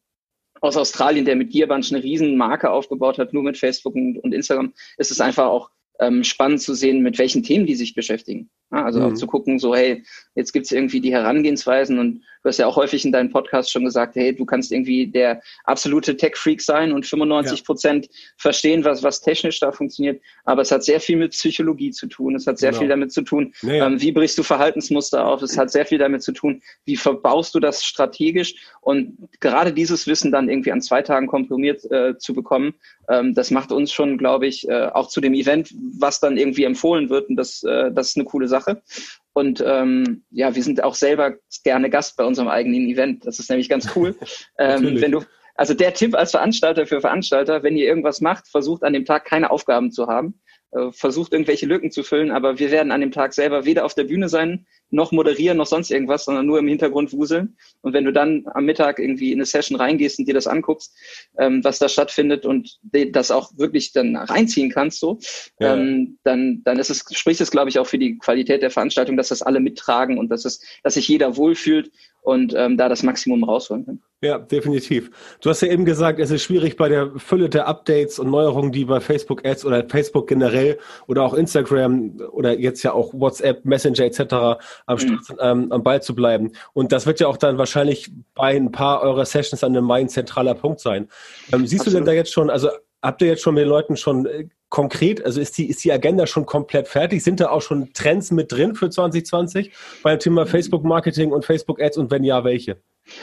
aus 0.61 0.77
Australien, 0.77 1.25
der 1.25 1.37
mit 1.37 1.53
Gearbunch 1.53 1.91
eine 1.93 2.03
riesen 2.03 2.37
Marke 2.37 2.71
aufgebaut 2.71 3.19
hat, 3.19 3.33
nur 3.33 3.43
mit 3.43 3.57
Facebook 3.57 3.95
und, 3.95 4.19
und 4.19 4.35
Instagram, 4.35 4.75
ist 4.99 5.11
es 5.11 5.21
einfach 5.21 5.47
auch 5.47 5.71
ähm, 6.01 6.25
spannend 6.25 6.61
zu 6.61 6.75
sehen, 6.75 7.03
mit 7.03 7.19
welchen 7.19 7.43
Themen 7.43 7.67
die 7.67 7.75
sich 7.75 7.95
beschäftigen. 7.95 8.51
Also 8.71 8.99
mhm. 9.01 9.07
auch 9.07 9.15
zu 9.15 9.27
gucken, 9.27 9.59
so, 9.59 9.75
hey, 9.77 10.03
jetzt 10.35 10.53
gibt's 10.53 10.73
irgendwie 10.73 11.01
die 11.01 11.13
Herangehensweisen 11.13 11.99
und 12.01 12.23
du 12.43 12.49
hast 12.49 12.59
ja 12.59 12.67
auch 12.67 12.77
häufig 12.77 13.05
in 13.05 13.13
deinem 13.13 13.31
Podcast 13.31 13.71
schon 13.71 13.85
gesagt, 13.85 14.17
hey, 14.17 14.35
du 14.35 14.45
kannst 14.45 14.73
irgendwie 14.73 15.07
der 15.07 15.41
absolute 15.65 16.17
Tech-Freak 16.17 16.61
sein 16.61 16.93
und 16.93 17.07
95 17.07 17.65
Prozent 17.65 18.07
ja. 18.07 18.13
verstehen, 18.37 18.85
was, 18.85 19.05
was 19.05 19.21
technisch 19.21 19.61
da 19.61 19.71
funktioniert. 19.71 20.21
Aber 20.45 20.63
es 20.63 20.73
hat 20.73 20.83
sehr 20.83 21.01
viel 21.01 21.17
mit 21.17 21.31
Psychologie 21.31 21.93
zu 21.93 22.09
tun. 22.09 22.35
Es 22.35 22.47
hat 22.47 22.59
sehr 22.59 22.71
genau. 22.71 22.81
viel 22.81 22.89
damit 22.89 23.13
zu 23.13 23.23
tun, 23.23 23.53
nee. 23.63 23.79
ähm, 23.79 24.01
wie 24.01 24.13
brichst 24.13 24.37
du 24.37 24.43
Verhaltensmuster 24.43 25.25
auf. 25.25 25.43
Es 25.43 25.57
hat 25.57 25.71
sehr 25.71 25.87
viel 25.87 25.99
damit 25.99 26.23
zu 26.23 26.33
tun, 26.33 26.61
wie 26.85 26.97
verbaust 26.97 27.55
du 27.55 27.61
das 27.61 27.85
strategisch. 27.85 28.57
Und 28.81 29.17
gerade 29.41 29.73
dieses 29.73 30.09
Wissen 30.09 30.33
dann 30.33 30.49
irgendwie 30.49 30.73
an 30.73 30.83
zwei 30.83 31.03
Tagen 31.03 31.29
komprimiert 31.29 31.89
äh, 31.91 32.19
zu 32.19 32.35
bekommen, 32.35 32.75
ähm, 33.09 33.35
das 33.35 33.51
macht 33.51 33.71
uns 33.71 33.93
schon, 33.93 34.19
glaube 34.19 34.47
ich, 34.47 34.69
äh, 34.69 34.87
auch 34.87 35.09
zu 35.09 35.21
dem 35.21 35.35
Event, 35.35 35.73
was 35.99 36.21
dann 36.21 36.37
irgendwie 36.37 36.65
empfohlen 36.65 37.11
wird. 37.11 37.29
Und 37.29 37.37
das, 37.37 37.63
äh, 37.63 37.93
das 37.93 38.11
ist 38.11 38.17
eine 38.17 38.25
coole 38.25 38.49
Sache. 38.49 38.56
Und 39.33 39.63
ähm, 39.67 40.25
ja, 40.31 40.55
wir 40.55 40.63
sind 40.63 40.83
auch 40.83 40.95
selber 40.95 41.35
gerne 41.63 41.91
Gast 41.91 42.17
bei 42.17 42.25
unserem 42.25 42.49
eigenen 42.49 42.89
Event. 42.89 43.27
Das 43.27 43.39
ist 43.39 43.51
nämlich 43.51 43.69
ganz 43.69 43.95
cool. 43.95 44.17
ähm, 44.59 45.01
wenn 45.01 45.13
du, 45.13 45.25
also 45.55 45.75
der 45.75 45.93
Tipp 45.93 46.15
als 46.15 46.31
Veranstalter 46.31 46.87
für 46.87 47.01
Veranstalter, 47.01 47.63
wenn 47.63 47.77
ihr 47.77 47.87
irgendwas 47.87 48.21
macht, 48.21 48.49
versucht 48.49 48.83
an 48.83 48.95
dem 48.95 49.05
Tag 49.05 49.27
keine 49.27 49.51
Aufgaben 49.51 49.93
zu 49.93 50.07
haben, 50.07 50.41
äh, 50.73 50.91
versucht 50.91 51.33
irgendwelche 51.33 51.67
Lücken 51.67 51.91
zu 51.91 52.03
füllen, 52.03 52.31
aber 52.31 52.59
wir 52.59 52.71
werden 52.71 52.93
an 52.93 53.01
dem 53.01 53.13
Tag 53.13 53.35
selber 53.35 53.65
weder 53.65 53.85
auf 53.85 53.95
der 53.95 54.05
Bühne 54.05 54.29
sein, 54.29 54.67
noch 54.91 55.13
moderieren, 55.13 55.59
noch 55.59 55.67
sonst 55.67 55.91
irgendwas, 55.91 56.25
sondern 56.25 56.47
nur 56.47 56.59
im 56.59 56.69
Hintergrund 56.69 57.13
wuseln. 57.13 57.57
Und 57.83 57.93
wenn 57.93 58.05
du 58.05 58.13
dann 58.13 58.45
am 58.55 58.65
Mittag 58.65 58.99
irgendwie 58.99 59.33
in 59.33 59.39
eine 59.39 59.47
Session 59.47 59.77
reingehst 59.77 60.19
und 60.19 60.27
dir 60.27 60.35
das 60.35 60.47
anguckst, 60.47 60.97
ähm, 61.39 61.63
was 61.65 61.79
da 61.79 61.89
stattfindet 61.89 62.47
und 62.47 62.79
das 62.83 63.31
auch 63.31 63.51
wirklich 63.57 63.93
dann 63.93 64.17
reinziehen 64.17 64.71
kannst, 64.71 65.01
so, 65.01 65.19
ja. 65.59 65.75
ähm, 65.75 66.19
dann, 66.25 66.63
dann 66.65 66.79
ist 66.79 66.91
es, 66.91 67.05
spricht 67.13 67.41
es, 67.41 67.51
glaube 67.51 67.71
ich, 67.71 67.79
auch 67.79 67.87
für 67.87 67.99
die 67.99 68.19
Qualität 68.19 68.63
der 68.63 68.71
Veranstaltung, 68.71 69.17
dass 69.17 69.29
das 69.29 69.43
alle 69.43 69.61
mittragen 69.61 70.19
und 70.19 70.29
dass 70.29 70.45
es, 70.45 70.61
dass 70.83 70.95
sich 70.95 71.09
jeder 71.09 71.37
wohlfühlt 71.37 71.91
und 72.27 72.55
ähm, 72.57 72.77
da 72.77 72.89
das 72.89 73.05
Maximum 73.05 73.45
rausholen 73.45 73.87
kann. 73.87 74.03
Ja, 74.21 74.39
definitiv. 74.39 75.11
Du 75.41 75.49
hast 75.49 75.61
ja 75.61 75.69
eben 75.69 75.85
gesagt, 75.85 76.19
es 76.19 76.33
ist 76.33 76.43
schwierig 76.43 76.77
bei 76.77 76.89
der 76.89 77.13
Fülle 77.19 77.49
der 77.49 77.69
Updates 77.69 78.19
und 78.19 78.31
Neuerungen, 78.31 78.73
die 78.73 78.85
bei 78.85 78.99
Facebook 78.99 79.47
Ads 79.47 79.65
oder 79.65 79.89
Facebook 79.89 80.27
generell 80.27 80.79
oder 81.07 81.23
auch 81.23 81.35
Instagram 81.35 82.19
oder 82.33 82.59
jetzt 82.59 82.83
ja 82.83 82.93
auch 82.93 83.15
WhatsApp, 83.15 83.65
Messenger 83.65 84.01
etc. 84.01 84.61
am, 84.87 84.99
mhm. 84.99 85.21
ähm, 85.41 85.73
am 85.73 85.83
Ball 85.83 86.03
zu 86.03 86.15
bleiben. 86.15 86.53
Und 86.73 86.93
das 86.93 87.07
wird 87.07 87.21
ja 87.21 87.29
auch 87.29 87.37
dann 87.37 87.59
wahrscheinlich 87.59 88.11
bei 88.35 88.57
ein 88.57 88.73
paar 88.73 89.03
eurer 89.03 89.25
Sessions 89.25 89.65
an 89.65 89.77
einem 89.77 89.91
ein 89.91 90.09
zentraler 90.09 90.55
Punkt 90.55 90.81
sein. 90.81 91.09
Ähm, 91.53 91.67
siehst 91.67 91.83
Absolut. 91.83 91.87
du 91.87 91.99
denn 91.99 92.07
da 92.07 92.13
jetzt 92.13 92.33
schon, 92.33 92.51
also 92.51 92.71
habt 93.03 93.23
ihr 93.23 93.29
jetzt 93.29 93.43
schon 93.43 93.55
mit 93.55 93.63
den 93.63 93.69
Leuten 93.69 93.97
schon 93.97 94.27
äh, 94.27 94.49
konkret, 94.69 95.25
also 95.25 95.41
ist 95.41 95.57
die, 95.59 95.69
ist 95.69 95.85
die 95.85 95.93
Agenda 95.93 96.27
schon 96.27 96.45
komplett 96.45 96.89
fertig? 96.89 97.23
Sind 97.23 97.41
da 97.41 97.51
auch 97.51 97.63
schon 97.63 97.93
Trends 97.93 98.31
mit 98.31 98.53
drin 98.53 98.75
für 98.75 98.91
2020 98.91 99.71
beim 100.03 100.19
Thema 100.19 100.47
Facebook 100.47 100.85
Marketing 100.85 101.33
und 101.33 101.45
Facebook 101.45 101.81
Ads 101.81 101.99
und 101.99 102.11
wenn 102.11 102.25
ja, 102.25 102.45
welche? 102.45 102.79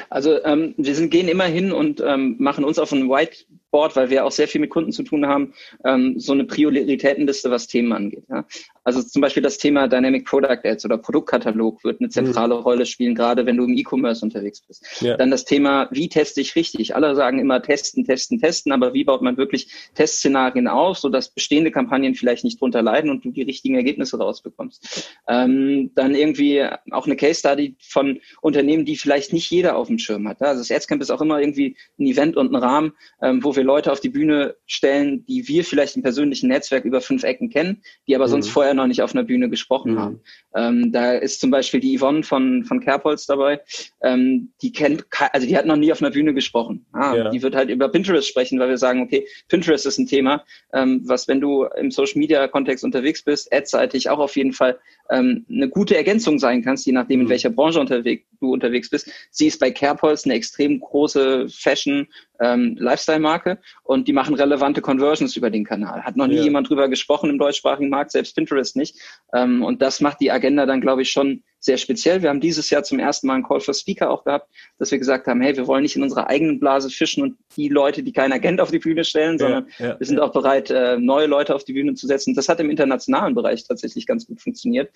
Also 0.09 0.41
ähm, 0.45 0.73
wir 0.77 0.95
sind, 0.95 1.09
gehen 1.09 1.27
immer 1.27 1.43
hin 1.43 1.71
und 1.73 2.01
ähm, 2.05 2.37
machen 2.39 2.63
uns 2.63 2.79
auf 2.79 2.91
ein 2.91 3.09
White 3.09 3.45
Board, 3.71 3.95
weil 3.95 4.09
wir 4.09 4.23
auch 4.23 4.31
sehr 4.31 4.47
viel 4.47 4.61
mit 4.61 4.69
Kunden 4.69 4.91
zu 4.91 5.03
tun 5.03 5.27
haben, 5.27 5.53
ähm, 5.83 6.19
so 6.19 6.31
eine 6.31 6.45
Prioritätenliste, 6.45 7.51
was 7.51 7.67
Themen 7.67 7.91
angeht. 7.91 8.23
Ja? 8.29 8.45
Also 8.83 9.01
zum 9.01 9.21
Beispiel 9.21 9.43
das 9.43 9.57
Thema 9.57 9.87
Dynamic 9.87 10.25
Product 10.25 10.59
Ads 10.63 10.85
oder 10.85 10.97
Produktkatalog 10.97 11.83
wird 11.83 12.01
eine 12.01 12.09
zentrale 12.09 12.55
mhm. 12.55 12.61
Rolle 12.61 12.85
spielen, 12.85 13.15
gerade 13.15 13.45
wenn 13.45 13.57
du 13.57 13.63
im 13.63 13.77
E-Commerce 13.77 14.23
unterwegs 14.23 14.61
bist. 14.61 14.85
Ja. 15.01 15.17
Dann 15.17 15.31
das 15.31 15.45
Thema, 15.45 15.87
wie 15.91 16.09
teste 16.09 16.41
ich 16.41 16.55
richtig? 16.55 16.95
Alle 16.95 17.15
sagen 17.15 17.39
immer 17.39 17.61
testen, 17.61 18.05
testen, 18.05 18.39
testen, 18.39 18.71
aber 18.71 18.93
wie 18.93 19.03
baut 19.03 19.21
man 19.21 19.37
wirklich 19.37 19.71
Testszenarien 19.95 20.67
auf, 20.67 20.97
sodass 20.97 21.33
bestehende 21.33 21.71
Kampagnen 21.71 22.15
vielleicht 22.15 22.43
nicht 22.43 22.59
drunter 22.59 22.81
leiden 22.81 23.09
und 23.09 23.23
du 23.23 23.31
die 23.31 23.43
richtigen 23.43 23.75
Ergebnisse 23.75 24.17
rausbekommst. 24.17 25.09
Ähm, 25.27 25.91
dann 25.95 26.15
irgendwie 26.15 26.65
auch 26.91 27.05
eine 27.05 27.15
Case 27.15 27.39
Study 27.39 27.75
von 27.79 28.19
Unternehmen, 28.41 28.85
die 28.85 28.97
vielleicht 28.97 29.33
nicht 29.33 29.49
jeder 29.49 29.77
auf 29.77 29.87
dem 29.87 29.99
Schirm 29.99 30.27
hat. 30.27 30.41
Also 30.41 30.61
das 30.61 30.71
Adscamp 30.71 31.01
ist 31.01 31.11
auch 31.11 31.21
immer 31.21 31.39
irgendwie 31.39 31.77
ein 31.99 32.05
Event 32.05 32.35
und 32.37 32.51
ein 32.51 32.55
Rahmen, 32.55 32.93
ähm, 33.21 33.43
wo 33.43 33.55
wir 33.55 33.63
Leute 33.63 33.91
auf 33.91 33.99
die 33.99 34.09
Bühne 34.09 34.55
stellen, 34.65 35.25
die 35.25 35.47
wir 35.47 35.63
vielleicht 35.63 35.95
im 35.95 36.03
persönlichen 36.03 36.49
Netzwerk 36.49 36.85
über 36.85 37.01
fünf 37.01 37.23
Ecken 37.23 37.49
kennen, 37.49 37.81
die 38.07 38.15
aber 38.15 38.25
mhm. 38.25 38.31
sonst 38.31 38.49
vorher 38.49 38.72
noch 38.73 38.87
nicht 38.87 39.01
auf 39.01 39.13
einer 39.13 39.23
Bühne 39.23 39.49
gesprochen 39.49 39.93
mhm. 39.93 39.99
haben. 39.99 40.21
Ähm, 40.55 40.91
da 40.91 41.13
ist 41.13 41.39
zum 41.39 41.51
Beispiel 41.51 41.79
die 41.79 41.97
Yvonne 41.97 42.23
von, 42.23 42.63
von 42.63 42.79
Kerbholz 42.79 43.25
dabei. 43.25 43.61
Ähm, 44.01 44.51
die 44.61 44.71
kennt, 44.71 45.05
also 45.31 45.47
die 45.47 45.57
hat 45.57 45.65
noch 45.65 45.75
nie 45.75 45.91
auf 45.91 46.01
einer 46.01 46.11
Bühne 46.11 46.33
gesprochen. 46.33 46.85
Ah, 46.93 47.15
ja. 47.15 47.29
Die 47.29 47.41
wird 47.41 47.55
halt 47.55 47.69
über 47.69 47.89
Pinterest 47.89 48.27
sprechen, 48.27 48.59
weil 48.59 48.69
wir 48.69 48.77
sagen, 48.77 49.01
okay, 49.01 49.27
Pinterest 49.49 49.85
ist 49.85 49.97
ein 49.97 50.07
Thema, 50.07 50.43
ähm, 50.73 51.01
was, 51.05 51.27
wenn 51.27 51.41
du 51.41 51.65
im 51.77 51.91
Social 51.91 52.19
Media 52.19 52.47
Kontext 52.47 52.83
unterwegs 52.83 53.23
bist, 53.23 53.51
adseitig 53.53 54.09
auch 54.09 54.19
auf 54.19 54.35
jeden 54.35 54.53
Fall 54.53 54.77
ähm, 55.09 55.45
eine 55.49 55.69
gute 55.69 55.95
Ergänzung 55.95 56.39
sein 56.39 56.63
kannst, 56.63 56.85
je 56.85 56.93
nachdem, 56.93 57.21
in 57.21 57.25
mhm. 57.25 57.31
welcher 57.31 57.49
Branche 57.49 57.79
unterwegs, 57.79 58.25
du 58.39 58.53
unterwegs 58.53 58.89
bist. 58.89 59.09
Sie 59.31 59.47
ist 59.47 59.59
bei 59.59 59.71
Kerbholz 59.71 60.25
eine 60.25 60.35
extrem 60.35 60.79
große 60.79 61.47
Fashion- 61.49 62.07
ähm, 62.39 62.75
Lifestyle-Marke 62.79 63.59
und 63.83 64.07
die 64.07 64.13
machen 64.13 64.35
relevante 64.35 64.81
Conversions 64.81 65.35
über 65.35 65.49
den 65.49 65.65
Kanal. 65.65 66.03
Hat 66.03 66.15
noch 66.15 66.27
nie 66.27 66.37
ja. 66.37 66.43
jemand 66.43 66.69
drüber 66.69 66.89
gesprochen 66.89 67.29
im 67.29 67.37
deutschsprachigen 67.37 67.89
Markt, 67.89 68.11
selbst 68.11 68.35
Pinterest 68.35 68.75
nicht. 68.75 68.99
Ähm, 69.33 69.63
und 69.63 69.81
das 69.81 70.01
macht 70.01 70.19
die 70.19 70.31
Agenda 70.31 70.65
dann, 70.65 70.81
glaube 70.81 71.01
ich, 71.01 71.11
schon 71.11 71.43
sehr 71.63 71.77
speziell. 71.77 72.21
Wir 72.21 72.29
haben 72.29 72.41
dieses 72.41 72.69
Jahr 72.69 72.83
zum 72.83 72.99
ersten 72.99 73.27
Mal 73.27 73.35
einen 73.35 73.43
Call 73.43 73.61
for 73.61 73.73
Speaker 73.73 74.09
auch 74.09 74.25
gehabt, 74.25 74.49
dass 74.79 74.91
wir 74.91 74.99
gesagt 74.99 75.27
haben, 75.27 75.39
hey, 75.39 75.55
wir 75.55 75.65
wollen 75.65 75.83
nicht 75.83 75.95
in 75.95 76.03
unserer 76.03 76.27
eigenen 76.27 76.59
Blase 76.59 76.89
fischen 76.89 77.23
und 77.23 77.37
die 77.55 77.69
Leute, 77.69 78.03
die 78.03 78.11
keiner 78.11 78.37
kennt, 78.39 78.59
auf 78.59 78.69
die 78.69 78.79
Bühne 78.79 79.05
stellen, 79.05 79.39
sondern 79.39 79.67
ja, 79.79 79.87
ja, 79.87 79.99
wir 79.99 80.05
sind 80.05 80.17
ja. 80.17 80.23
auch 80.23 80.33
bereit, 80.33 80.69
äh, 80.71 80.97
neue 80.97 81.25
Leute 81.25 81.55
auf 81.55 81.63
die 81.63 81.71
Bühne 81.71 81.93
zu 81.93 82.05
setzen. 82.05 82.35
Das 82.35 82.49
hat 82.49 82.59
im 82.59 82.69
internationalen 82.69 83.33
Bereich 83.33 83.65
tatsächlich 83.65 84.05
ganz 84.05 84.27
gut 84.27 84.41
funktioniert. 84.41 84.91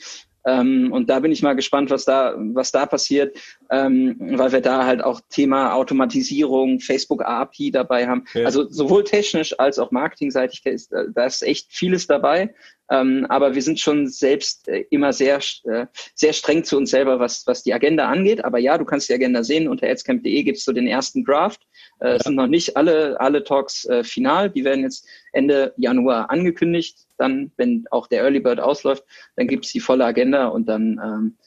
Ähm, 0.45 0.91
und 0.91 1.09
da 1.09 1.21
bin 1.21 1.31
ich 1.31 1.41
mal 1.41 1.55
gespannt, 1.55 1.89
was 1.89 2.03
da, 2.03 2.35
was 2.37 2.71
da 2.73 2.85
passiert, 2.85 3.37
ähm, 3.69 4.17
weil 4.19 4.51
wir 4.51 4.61
da 4.61 4.85
halt 4.85 5.01
auch 5.01 5.21
Thema 5.29 5.73
Automatisierung, 5.73 6.81
Facebook 6.81 7.23
API 7.23 7.71
dabei 7.71 8.07
haben. 8.07 8.25
Also 8.43 8.69
sowohl 8.69 9.05
technisch 9.05 9.57
als 9.57 9.79
auch 9.79 9.91
marketingseitig 9.91 10.65
ist, 10.65 10.91
äh, 10.91 11.05
da 11.13 11.25
ist 11.25 11.43
echt 11.43 11.67
vieles 11.71 12.07
dabei. 12.07 12.53
Ähm, 12.89 13.25
aber 13.29 13.55
wir 13.55 13.61
sind 13.61 13.79
schon 13.79 14.07
selbst 14.07 14.67
äh, 14.67 14.85
immer 14.89 15.11
sehr, 15.13 15.39
äh, 15.65 15.87
sehr 16.15 16.33
streng 16.33 16.63
zu 16.63 16.77
uns 16.77 16.91
selber, 16.91 17.19
was, 17.19 17.45
was 17.45 17.63
die 17.63 17.73
Agenda 17.73 18.07
angeht. 18.07 18.43
Aber 18.45 18.59
ja, 18.59 18.77
du 18.77 18.85
kannst 18.85 19.09
die 19.09 19.13
Agenda 19.13 19.43
sehen. 19.43 19.67
Unter 19.67 19.87
adscamp.de 19.87 20.43
gibt 20.43 20.57
es 20.57 20.65
so 20.65 20.71
den 20.71 20.87
ersten 20.87 21.25
Draft. 21.25 21.61
Äh, 21.99 22.13
ja. 22.13 22.19
sind 22.19 22.35
noch 22.35 22.47
nicht 22.47 22.77
alle, 22.77 23.19
alle 23.19 23.43
Talks 23.43 23.85
äh, 23.85 24.03
final. 24.03 24.49
Die 24.49 24.63
werden 24.63 24.83
jetzt 24.83 25.07
Ende 25.33 25.73
Januar 25.77 26.29
angekündigt. 26.29 26.99
Dann, 27.17 27.51
wenn 27.57 27.85
auch 27.91 28.07
der 28.07 28.21
Early 28.21 28.39
Bird 28.39 28.59
ausläuft, 28.59 29.03
dann 29.35 29.47
gibt 29.47 29.65
es 29.65 29.71
die 29.71 29.79
volle 29.79 30.05
Agenda 30.05 30.47
und 30.47 30.69
dann 30.69 30.99
ähm, 31.03 31.37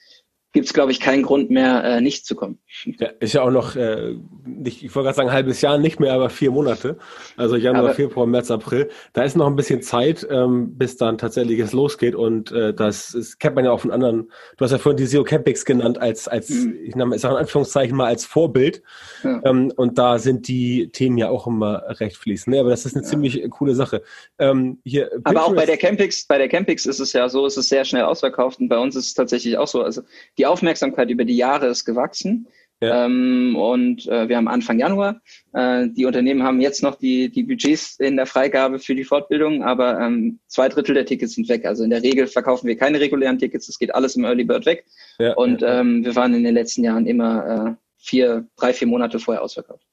gibt 0.53 0.67
es, 0.67 0.73
glaube 0.73 0.91
ich, 0.91 0.99
keinen 0.99 1.23
Grund 1.23 1.51
mehr, 1.51 1.85
äh, 1.85 2.01
nicht 2.01 2.27
zu 2.27 2.35
kommen. 2.35 2.59
Ja, 2.99 3.09
ist 3.21 3.35
ja 3.35 3.43
auch 3.43 3.51
noch, 3.51 3.77
äh, 3.77 4.17
nicht, 4.45 4.83
ich 4.83 4.95
wollte 4.95 5.07
gerade 5.07 5.17
sagen, 5.17 5.29
ein 5.29 5.35
halbes 5.35 5.61
Jahr, 5.61 5.79
nicht 5.79 6.01
mehr, 6.01 6.13
aber 6.13 6.29
vier 6.29 6.51
Monate. 6.51 6.99
Also 7.37 7.55
Januar, 7.57 7.85
aber, 7.85 7.95
Februar, 7.95 8.27
März, 8.27 8.51
April. 8.51 8.91
Da 9.13 9.23
ist 9.23 9.37
noch 9.37 9.47
ein 9.47 9.55
bisschen 9.55 9.81
Zeit, 9.83 10.27
ähm, 10.29 10.77
bis 10.77 10.97
dann 10.97 11.19
tatsächlich 11.19 11.61
es 11.61 11.73
losgeht. 11.73 12.17
Und 12.17 12.51
äh, 12.51 12.75
das, 12.75 13.13
das 13.13 13.39
kennt 13.39 13.55
man 13.55 13.65
ja 13.65 13.71
auch 13.71 13.81
von 13.81 13.93
anderen. 13.93 14.31
Du 14.57 14.65
hast 14.65 14.73
ja 14.73 14.79
vorhin 14.79 14.97
die 14.97 15.07
SEO 15.07 15.23
Campings 15.23 15.65
genannt 15.65 15.99
als, 15.99 16.27
als 16.27 16.51
mhm. 16.51 16.77
ich 16.85 16.97
nenne 16.97 17.15
es 17.15 17.23
in 17.23 17.31
Anführungszeichen 17.31 17.97
mal 17.97 18.07
als 18.07 18.25
Vorbild. 18.25 18.83
Ja. 19.23 19.41
Ähm, 19.45 19.73
und 19.77 19.99
da 19.99 20.19
sind 20.19 20.49
die 20.49 20.91
Themen 20.91 21.17
ja 21.17 21.29
auch 21.29 21.47
immer 21.47 21.85
recht 22.01 22.17
fließend. 22.17 22.55
Nee, 22.55 22.61
aber 22.61 22.71
das 22.71 22.87
ist 22.87 22.97
eine 22.97 23.05
ja. 23.05 23.11
ziemlich 23.11 23.49
coole 23.51 23.77
Sache. 23.77 24.03
Ähm, 24.39 24.81
hier, 24.85 25.11
aber 25.23 25.45
auch 25.45 25.55
bei 25.55 25.67
der 25.67 25.77
Campings, 25.77 26.27
bei 26.27 26.39
der 26.39 26.49
Campings 26.49 26.87
ist 26.87 26.99
es 26.99 27.13
ja 27.13 27.29
so, 27.29 27.47
ist 27.47 27.57
es 27.57 27.69
sehr 27.69 27.85
schnell 27.85 28.03
ausverkauft. 28.03 28.59
Und 28.59 28.69
bei 28.69 28.79
uns 28.79 28.97
ist 28.97 29.07
es 29.07 29.15
tatsächlich 29.15 29.57
auch 29.57 29.69
so. 29.69 29.83
Also 29.83 30.03
die 30.41 30.47
Aufmerksamkeit 30.47 31.11
über 31.11 31.27
die 31.27 31.37
Jahre 31.37 31.67
ist 31.67 31.85
gewachsen. 31.85 32.49
Ja. 32.83 33.05
Ähm, 33.05 33.57
und 33.57 34.07
äh, 34.07 34.27
wir 34.31 34.39
haben 34.39 34.49
Anfang 34.49 34.79
Januar. 34.79 35.21
Äh, 35.53 35.89
die 35.89 36.07
Unternehmen 36.07 36.43
haben 36.43 36.63
jetzt 36.63 36.83
noch 36.83 36.95
die, 36.95 37.29
die 37.31 37.43
Budgets 37.43 38.01
in 38.01 38.17
der 38.17 38.25
Freigabe 38.25 38.79
für 38.79 38.95
die 38.95 39.05
Fortbildung, 39.05 39.63
aber 39.63 40.01
ähm, 40.01 40.39
zwei 40.47 40.71
Drittel 40.71 40.95
der 40.95 41.05
Tickets 41.05 41.35
sind 41.35 41.51
weg. 41.51 41.67
Also 41.67 41.85
in 41.85 41.91
der 41.91 42.03
Regel 42.03 42.27
verkaufen 42.27 42.67
wir 42.69 42.79
keine 42.79 42.99
regulären 42.99 43.39
Tickets, 43.39 43.69
es 43.69 43.79
geht 43.79 43.95
alles 43.95 44.17
im 44.17 44.25
Early 44.25 44.45
Bird 44.45 44.65
weg. 44.65 44.87
Ja, 45.19 45.35
und. 45.35 45.63
Ähm, 45.63 46.07
wir 46.07 46.17
waren 46.17 46.33
in 46.33 46.43
den 46.43 46.55
letzten 46.55 46.83
Jahren 46.83 47.07
immer 47.07 47.67
äh, 47.69 47.75
vier, 47.99 48.49
drei, 48.57 48.73
vier 48.73 48.89
Monate 48.89 49.19
vorher 49.19 49.43
ausverkauft. 49.43 49.87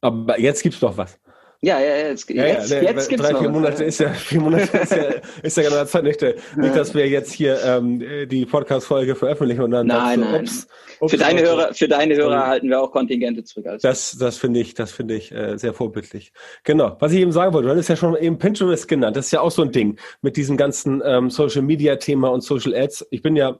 Aber 0.00 0.40
jetzt 0.40 0.62
gibt's 0.62 0.80
doch 0.80 0.96
was. 0.96 1.20
Ja, 1.60 1.80
ja, 1.80 1.96
jetzt, 2.08 2.30
ja, 2.30 2.46
jetzt, 2.46 2.70
ja, 2.70 2.82
jetzt 2.82 3.08
gibt's 3.08 3.26
Drei, 3.26 3.36
vier 3.36 3.48
Monate 3.48 3.82
ist 3.82 3.98
ja, 3.98 4.10
vier 4.10 4.40
Monate 4.40 4.78
ist 4.78 4.92
ja, 4.92 5.04
ist 5.42 5.56
ja 5.56 5.62
genau 5.64 5.84
Zeit 5.86 6.04
nicht, 6.04 6.22
nicht, 6.22 6.76
dass 6.76 6.94
wir 6.94 7.08
jetzt 7.08 7.32
hier 7.32 7.58
ähm, 7.64 8.00
die 8.28 8.46
Podcast-Folge 8.46 9.16
veröffentlichen 9.16 9.62
und 9.62 9.72
dann 9.72 9.88
nein, 9.88 10.20
nein. 10.20 10.42
Ups, 10.42 10.68
ups, 11.00 11.10
für 11.10 11.18
deine 11.18 11.42
Hörer, 11.42 11.74
für 11.74 11.88
deine 11.88 12.14
Hörer 12.14 12.46
halten 12.46 12.68
wir 12.68 12.80
auch 12.80 12.92
Kontingente 12.92 13.42
zurück. 13.42 13.66
Also. 13.66 13.88
Das, 13.88 14.16
das 14.20 14.38
finde 14.38 14.60
ich, 14.60 14.74
das 14.74 14.92
finde 14.92 15.16
ich 15.16 15.32
äh, 15.32 15.56
sehr 15.58 15.74
vorbildlich. 15.74 16.32
Genau. 16.62 16.96
Was 17.00 17.10
ich 17.10 17.18
eben 17.18 17.32
sagen 17.32 17.52
wollte, 17.52 17.66
du 17.66 17.72
hattest 17.72 17.88
ja 17.88 17.96
schon 17.96 18.14
eben 18.14 18.38
Pinterest 18.38 18.86
genannt. 18.86 19.16
Das 19.16 19.26
ist 19.26 19.32
ja 19.32 19.40
auch 19.40 19.50
so 19.50 19.62
ein 19.62 19.72
Ding 19.72 19.98
mit 20.22 20.36
diesem 20.36 20.56
ganzen 20.56 21.02
ähm, 21.04 21.28
Social 21.28 21.62
Media 21.62 21.96
Thema 21.96 22.28
und 22.28 22.42
Social 22.42 22.72
Ads. 22.72 23.08
Ich 23.10 23.20
bin 23.20 23.34
ja 23.34 23.58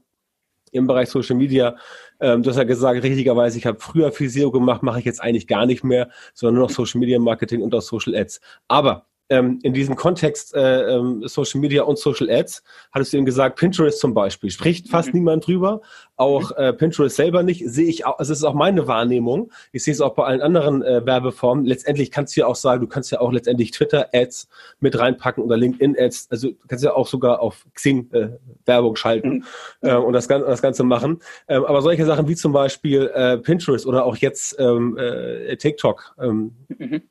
im 0.70 0.86
Bereich 0.86 1.08
Social 1.08 1.34
Media 1.34 1.76
ähm, 2.20 2.42
du 2.42 2.50
hast 2.50 2.56
ja 2.56 2.64
gesagt, 2.64 3.02
richtigerweise, 3.02 3.58
ich 3.58 3.66
habe 3.66 3.78
früher 3.80 4.12
SEO 4.12 4.50
gemacht, 4.50 4.82
mache 4.82 4.98
ich 4.98 5.04
jetzt 5.04 5.22
eigentlich 5.22 5.46
gar 5.46 5.66
nicht 5.66 5.84
mehr, 5.84 6.08
sondern 6.34 6.56
nur 6.56 6.64
noch 6.64 6.70
Social 6.70 7.00
Media 7.00 7.18
Marketing 7.18 7.62
und 7.62 7.74
auch 7.74 7.82
Social 7.82 8.14
Ads. 8.14 8.40
Aber 8.68 9.07
ähm, 9.30 9.58
in 9.62 9.74
diesem 9.74 9.96
Kontext 9.96 10.54
äh, 10.54 10.94
ähm, 10.94 11.22
Social 11.26 11.60
Media 11.60 11.82
und 11.82 11.98
Social 11.98 12.30
Ads, 12.30 12.62
hattest 12.92 13.12
du 13.12 13.18
eben 13.18 13.26
gesagt, 13.26 13.58
Pinterest 13.58 13.98
zum 13.98 14.14
Beispiel, 14.14 14.50
spricht 14.50 14.88
fast 14.88 15.08
mhm. 15.08 15.20
niemand 15.20 15.46
drüber, 15.46 15.80
auch 16.16 16.50
mhm. 16.50 16.64
äh, 16.64 16.72
Pinterest 16.72 17.16
selber 17.16 17.42
nicht, 17.42 17.68
sehe 17.68 17.88
ich 17.88 18.06
auch, 18.06 18.18
also 18.18 18.32
es 18.32 18.38
ist 18.38 18.44
auch 18.44 18.54
meine 18.54 18.86
Wahrnehmung, 18.86 19.50
ich 19.72 19.84
sehe 19.84 19.92
es 19.92 20.00
auch 20.00 20.14
bei 20.14 20.24
allen 20.24 20.40
anderen 20.40 20.82
äh, 20.82 21.04
Werbeformen, 21.04 21.64
letztendlich 21.64 22.10
kannst 22.10 22.36
du 22.36 22.40
ja 22.40 22.46
auch 22.46 22.56
sagen, 22.56 22.80
du 22.80 22.86
kannst 22.86 23.12
ja 23.12 23.20
auch 23.20 23.32
letztendlich 23.32 23.70
Twitter-Ads 23.72 24.48
mit 24.80 24.98
reinpacken 24.98 25.42
oder 25.42 25.56
LinkedIn-Ads, 25.56 26.28
also 26.30 26.48
du 26.48 26.56
kannst 26.66 26.84
ja 26.84 26.94
auch 26.94 27.06
sogar 27.06 27.40
auf 27.40 27.66
Xing 27.74 28.10
äh, 28.12 28.30
Werbung 28.64 28.96
schalten 28.96 29.44
mhm. 29.82 29.88
äh, 29.88 29.94
und 29.94 30.12
das, 30.12 30.26
das 30.26 30.62
Ganze 30.62 30.84
machen, 30.84 31.20
ähm, 31.48 31.64
aber 31.64 31.82
solche 31.82 32.04
Sachen 32.04 32.28
wie 32.28 32.36
zum 32.36 32.52
Beispiel 32.52 33.10
äh, 33.14 33.38
Pinterest 33.38 33.86
oder 33.86 34.04
auch 34.04 34.16
jetzt 34.16 34.56
ähm, 34.58 34.96
äh, 34.96 35.56
TikTok, 35.56 36.14
ähm, 36.20 36.54
mhm 36.68 37.02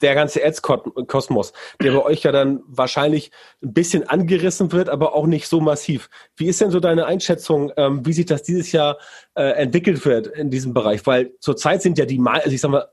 der 0.00 0.14
ganze 0.14 0.44
Ads-Kosmos, 0.44 1.52
der 1.80 1.92
bei 1.92 2.04
euch 2.04 2.22
ja 2.22 2.32
dann 2.32 2.62
wahrscheinlich 2.66 3.30
ein 3.62 3.72
bisschen 3.72 4.08
angerissen 4.08 4.72
wird, 4.72 4.88
aber 4.88 5.14
auch 5.14 5.26
nicht 5.26 5.48
so 5.48 5.60
massiv. 5.60 6.10
Wie 6.36 6.48
ist 6.48 6.60
denn 6.60 6.70
so 6.70 6.80
deine 6.80 7.06
Einschätzung, 7.06 7.72
ähm, 7.76 8.04
wie 8.04 8.12
sich 8.12 8.26
das 8.26 8.42
dieses 8.42 8.72
Jahr 8.72 8.98
äh, 9.34 9.42
entwickelt 9.52 10.04
wird 10.04 10.26
in 10.26 10.50
diesem 10.50 10.74
Bereich? 10.74 11.06
Weil 11.06 11.32
zurzeit 11.40 11.82
sind 11.82 11.98
ja 11.98 12.04
die, 12.04 12.20
also 12.24 12.50
ich 12.50 12.60
sag 12.60 12.70
mal, 12.70 12.88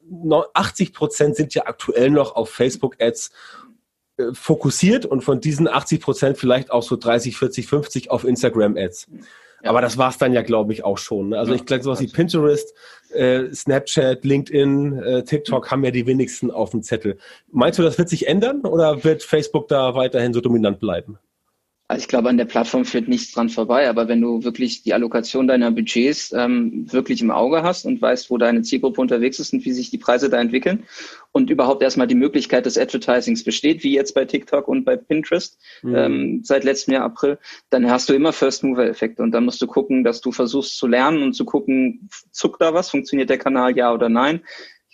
80 0.53 0.93
Prozent 0.93 1.36
sind 1.36 1.53
ja 1.53 1.65
aktuell 1.65 2.09
noch 2.09 2.36
auf 2.36 2.50
Facebook-Ads 2.50 3.31
äh, 4.17 4.33
fokussiert 4.33 5.05
und 5.05 5.24
von 5.24 5.41
diesen 5.41 5.67
80 5.67 6.01
Prozent 6.01 6.38
vielleicht 6.38 6.71
auch 6.71 6.83
so 6.83 6.95
30, 6.95 7.38
40, 7.38 7.67
50 7.67 8.12
auf 8.12 8.24
Instagram-Ads. 8.24 9.07
Ja. 9.63 9.70
Aber 9.70 9.82
das 9.82 9.98
war's 9.98 10.18
dann 10.18 10.34
ja, 10.34 10.42
glaube 10.42 10.74
ich, 10.74 10.84
auch 10.84 10.98
schon. 10.98 11.30
Ne? 11.30 11.39
Also 11.39 11.51
ja, 11.51 11.58
ich 11.58 11.66
glaube, 11.66 11.84
sowas 11.84 12.00
wie 12.00 12.08
Pinterest, 12.08 12.74
äh, 13.12 13.51
Snapchat, 13.54 14.24
LinkedIn, 14.24 15.00
äh, 15.00 15.24
TikTok 15.24 15.70
haben 15.72 15.84
ja 15.84 15.92
die 15.92 16.06
wenigsten 16.06 16.51
auf 16.51 16.72
dem 16.72 16.82
Zettel. 16.82 17.18
Meinst 17.51 17.80
du, 17.80 17.84
das 17.84 17.98
wird 17.98 18.10
sich 18.10 18.28
ändern 18.28 18.62
oder 18.62 19.04
wird 19.04 19.24
Facebook 19.24 19.68
da 19.68 19.96
weiterhin 19.96 20.34
so 20.34 20.42
dominant 20.42 20.80
bleiben? 20.80 21.20
Also 21.89 22.03
ich 22.03 22.08
glaube, 22.08 22.29
an 22.29 22.38
der 22.38 22.46
Plattform 22.46 22.86
führt 22.86 23.08
nichts 23.08 23.31
dran 23.31 23.50
vorbei, 23.50 23.89
aber 23.89 24.08
wenn 24.08 24.22
du 24.22 24.43
wirklich 24.43 24.84
die 24.84 24.93
Allokation 24.93 25.48
deiner 25.48 25.72
Budgets 25.72 26.31
ähm, 26.31 26.86
wirklich 26.93 27.19
im 27.19 27.31
Auge 27.31 27.63
hast 27.63 27.88
und 27.88 28.00
weißt, 28.00 28.29
wo 28.29 28.38
deine 28.38 28.62
Zielgruppe 28.62 29.01
unterwegs 29.01 29.39
ist 29.39 29.53
und 29.53 29.65
wie 29.65 29.72
sich 29.72 29.89
die 29.89 29.98
Preise 29.98 30.29
da 30.29 30.39
entwickeln 30.39 30.84
und 31.31 31.50
überhaupt 31.50 31.81
erstmal 31.81 32.05
die 32.05 32.13
Möglichkeit 32.13 32.67
des 32.67 32.77
Advertisings 32.77 33.43
besteht, 33.43 33.84
wie 33.84 33.96
jetzt 33.96 34.13
bei 34.13 34.25
TikTok 34.25 34.67
und 34.67 34.86
bei 34.86 34.98
Pinterest 34.98 35.58
mhm. 35.81 35.96
ähm, 35.96 36.41
seit 36.43 36.63
letztem 36.63 36.93
Jahr 36.93 37.05
April, 37.05 37.39
dann 37.72 37.89
hast 37.89 38.08
du 38.08 38.13
immer 38.13 38.34
First-Mover-Effekte 38.34 39.24
und 39.24 39.31
dann 39.31 39.46
musst 39.46 39.60
du 39.60 39.65
gucken, 39.65 40.03
dass 40.03 40.22
du 40.22 40.31
versuchst 40.31 40.77
zu 40.77 40.86
lernen 40.86 41.24
und 41.24 41.34
zu 41.34 41.43
gucken, 41.43 42.08
zuckt 42.29 42.62
da 42.62 42.72
was, 42.72 42.91
funktioniert 42.91 43.31
der 43.31 43.39
Kanal 43.39 43.75
ja 43.75 43.91
oder 43.91 44.10
nein. 44.10 44.41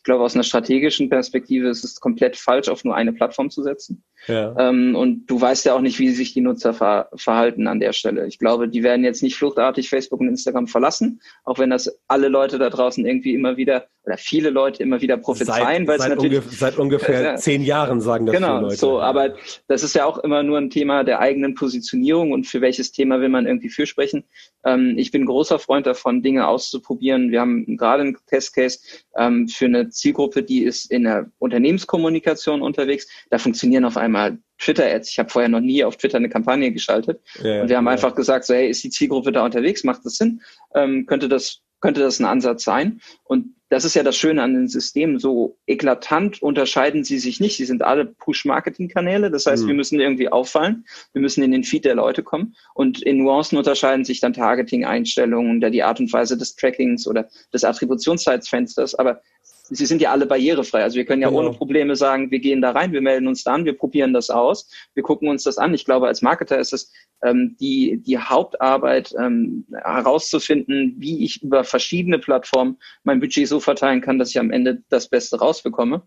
Ich 0.05 0.07
glaube, 0.07 0.24
aus 0.24 0.35
einer 0.35 0.43
strategischen 0.43 1.09
Perspektive 1.09 1.67
ist 1.67 1.83
es 1.83 2.00
komplett 2.00 2.38
falsch, 2.38 2.69
auf 2.69 2.83
nur 2.83 2.95
eine 2.95 3.12
Plattform 3.12 3.50
zu 3.50 3.63
setzen 3.63 4.03
Ja. 4.27 4.55
Ähm, 4.59 4.95
und 4.95 5.25
du 5.25 5.41
weißt 5.41 5.65
ja 5.65 5.74
auch 5.74 5.81
nicht, 5.81 5.97
wie 5.97 6.12
sich 6.12 6.31
die 6.31 6.41
Nutzer 6.41 6.75
ver 6.75 7.09
verhalten 7.15 7.65
an 7.65 7.79
der 7.79 7.91
Stelle. 7.91 8.27
Ich 8.27 8.38
glaube, 8.38 8.69
die 8.69 8.83
werden 8.83 9.03
jetzt 9.03 9.24
nicht 9.24 9.35
fluchtartig 9.35 9.89
Facebook 9.89 10.19
und 10.19 10.27
Instagram 10.27 10.67
verlassen, 10.67 11.21
auch 11.43 11.57
wenn 11.57 11.71
das 11.71 12.00
alle 12.07 12.27
Leute 12.27 12.59
da 12.59 12.69
draußen 12.69 13.03
irgendwie 13.03 13.33
immer 13.33 13.57
wieder 13.57 13.88
oder 14.05 14.17
viele 14.17 14.51
Leute 14.51 14.83
immer 14.83 15.01
wieder 15.01 15.17
prophezeien, 15.17 15.88
weil 15.88 16.00
es 16.00 16.07
natürlich 16.07 16.39
ungef 16.39 16.57
seit 16.57 16.77
ungefähr 16.77 17.33
äh, 17.33 17.38
zehn 17.38 17.63
Jahren 17.63 18.01
sagen 18.01 18.25
das 18.25 18.35
genau, 18.35 18.62
Leute. 18.62 18.75
so, 18.75 19.01
aber 19.01 19.35
das 19.67 19.83
ist 19.83 19.95
ja 19.95 20.05
auch 20.05 20.19
immer 20.19 20.43
nur 20.43 20.59
ein 20.59 20.69
Thema 20.69 21.03
der 21.03 21.19
eigenen 21.19 21.55
Positionierung 21.55 22.31
und 22.31 22.45
für 22.45 22.62
welches 22.62 22.91
Thema 22.91 23.19
will 23.19 23.29
man 23.29 23.47
irgendwie 23.47 23.69
fürsprechen. 23.69 24.25
Ähm, 24.63 24.95
ich 24.97 25.12
bin 25.12 25.25
großer 25.25 25.59
Freund 25.59 25.88
davon, 25.88 26.21
Dinge 26.21 26.47
auszuprobieren. 26.47 27.31
Wir 27.31 27.41
haben 27.41 27.77
gerade 27.77 28.03
einen 28.03 28.17
Testcase 28.27 28.79
ähm, 29.17 29.47
für 29.47 29.65
eine 29.65 29.89
Zielgruppe, 29.95 30.43
die 30.43 30.63
ist 30.63 30.91
in 30.91 31.03
der 31.03 31.31
Unternehmenskommunikation 31.39 32.61
unterwegs. 32.61 33.07
Da 33.29 33.37
funktionieren 33.37 33.85
auf 33.85 33.97
einmal 33.97 34.37
Twitter-Ads. 34.59 35.11
Ich 35.11 35.19
habe 35.19 35.29
vorher 35.29 35.49
noch 35.49 35.61
nie 35.61 35.83
auf 35.83 35.97
Twitter 35.97 36.17
eine 36.17 36.29
Kampagne 36.29 36.71
geschaltet. 36.71 37.21
Ja, 37.43 37.61
und 37.61 37.69
wir 37.69 37.77
haben 37.77 37.85
ja. 37.85 37.91
einfach 37.91 38.15
gesagt, 38.15 38.45
so, 38.45 38.53
hey, 38.53 38.69
ist 38.69 38.83
die 38.83 38.89
Zielgruppe 38.89 39.31
da 39.31 39.43
unterwegs? 39.43 39.83
Macht 39.83 40.05
das 40.05 40.15
Sinn? 40.15 40.41
Ähm, 40.73 41.05
könnte 41.05 41.27
das 41.29 41.61
könnte 41.85 42.01
das 42.01 42.19
ein 42.19 42.25
Ansatz 42.25 42.63
sein? 42.63 42.99
Und 43.23 43.55
das 43.69 43.85
ist 43.85 43.95
ja 43.95 44.01
das 44.03 44.15
Schöne 44.15 44.41
an 44.41 44.53
den 44.53 44.67
Systemen. 44.67 45.19
So 45.19 45.57
eklatant 45.67 46.41
unterscheiden 46.41 47.03
sie 47.03 47.19
sich 47.19 47.39
nicht. 47.39 47.57
Sie 47.57 47.65
sind 47.65 47.83
alle 47.83 48.05
Push-Marketing-Kanäle. 48.05 49.29
Das 49.29 49.45
heißt, 49.45 49.63
mhm. 49.63 49.67
wir 49.67 49.75
müssen 49.75 49.99
irgendwie 49.99 50.29
auffallen. 50.29 50.85
Wir 51.13 51.21
müssen 51.21 51.43
in 51.43 51.51
den 51.51 51.63
Feed 51.63 51.85
der 51.85 51.95
Leute 51.95 52.23
kommen. 52.23 52.55
Und 52.73 53.03
in 53.03 53.17
Nuancen 53.17 53.57
unterscheiden 53.57 54.03
sich 54.03 54.19
dann 54.19 54.33
Targeting-Einstellungen 54.33 55.57
oder 55.57 55.69
die 55.69 55.83
Art 55.83 55.99
und 55.99 56.11
Weise 56.11 56.37
des 56.37 56.55
Trackings 56.55 57.07
oder 57.07 57.27
des 57.53 57.63
Attributionszeitfensters. 57.63 58.95
Aber 58.95 59.21
sie 59.69 59.86
sind 59.86 60.01
ja 60.01 60.12
alle 60.12 60.25
barrierefrei. 60.25 60.84
Also 60.84 60.98
wir 60.98 61.05
können 61.05 61.22
ja 61.22 61.29
genau. 61.29 61.41
ohne 61.41 61.51
Probleme 61.51 61.95
sagen, 61.95 62.31
wir 62.31 62.39
gehen 62.39 62.62
da 62.62 62.72
rein, 62.72 62.91
wir 62.91 63.01
melden 63.01 63.27
uns 63.27 63.43
da 63.43 63.53
an, 63.53 63.65
wir 63.65 63.77
probieren 63.77 64.13
das 64.13 64.29
aus, 64.29 64.69
wir 64.93 65.03
gucken 65.03 65.27
uns 65.27 65.43
das 65.43 65.57
an. 65.57 65.74
Ich 65.74 65.86
glaube, 65.86 66.07
als 66.07 66.22
Marketer 66.22 66.60
ist 66.60 66.74
es 66.74 66.91
ähm, 67.24 67.55
die, 67.60 68.01
die 68.05 68.17
Hauptarbeit, 68.17 69.13
ähm, 69.17 69.65
herauszufinden, 69.84 70.95
wie 70.98 71.24
ich 71.24 71.41
über 71.41 71.63
verschiedene 71.63 72.19
Plattformen 72.19 72.77
mein 73.03 73.19
Budget 73.19 73.48
so 73.48 73.60
verteilen 73.60 74.01
kann, 74.01 74.19
dass 74.19 74.29
ich 74.29 74.39
am 74.39 74.51
Ende 74.51 74.84
das 74.89 75.07
Beste 75.07 75.39
rausbekomme. 75.39 76.03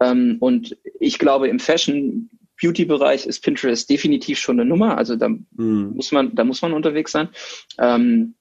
Ähm, 0.00 0.36
und 0.40 0.76
ich 1.00 1.18
glaube, 1.18 1.48
im 1.48 1.58
Fashion 1.58 2.30
Beauty-Bereich 2.60 3.26
ist 3.26 3.42
Pinterest 3.42 3.88
definitiv 3.88 4.38
schon 4.38 4.58
eine 4.58 4.68
Nummer. 4.68 4.96
Also 4.96 5.16
da 5.16 5.28
mhm. 5.28 5.92
muss 5.94 6.12
man, 6.12 6.34
da 6.34 6.44
muss 6.44 6.62
man 6.62 6.72
unterwegs 6.72 7.12
sein. 7.12 7.28
Ähm, 7.78 8.34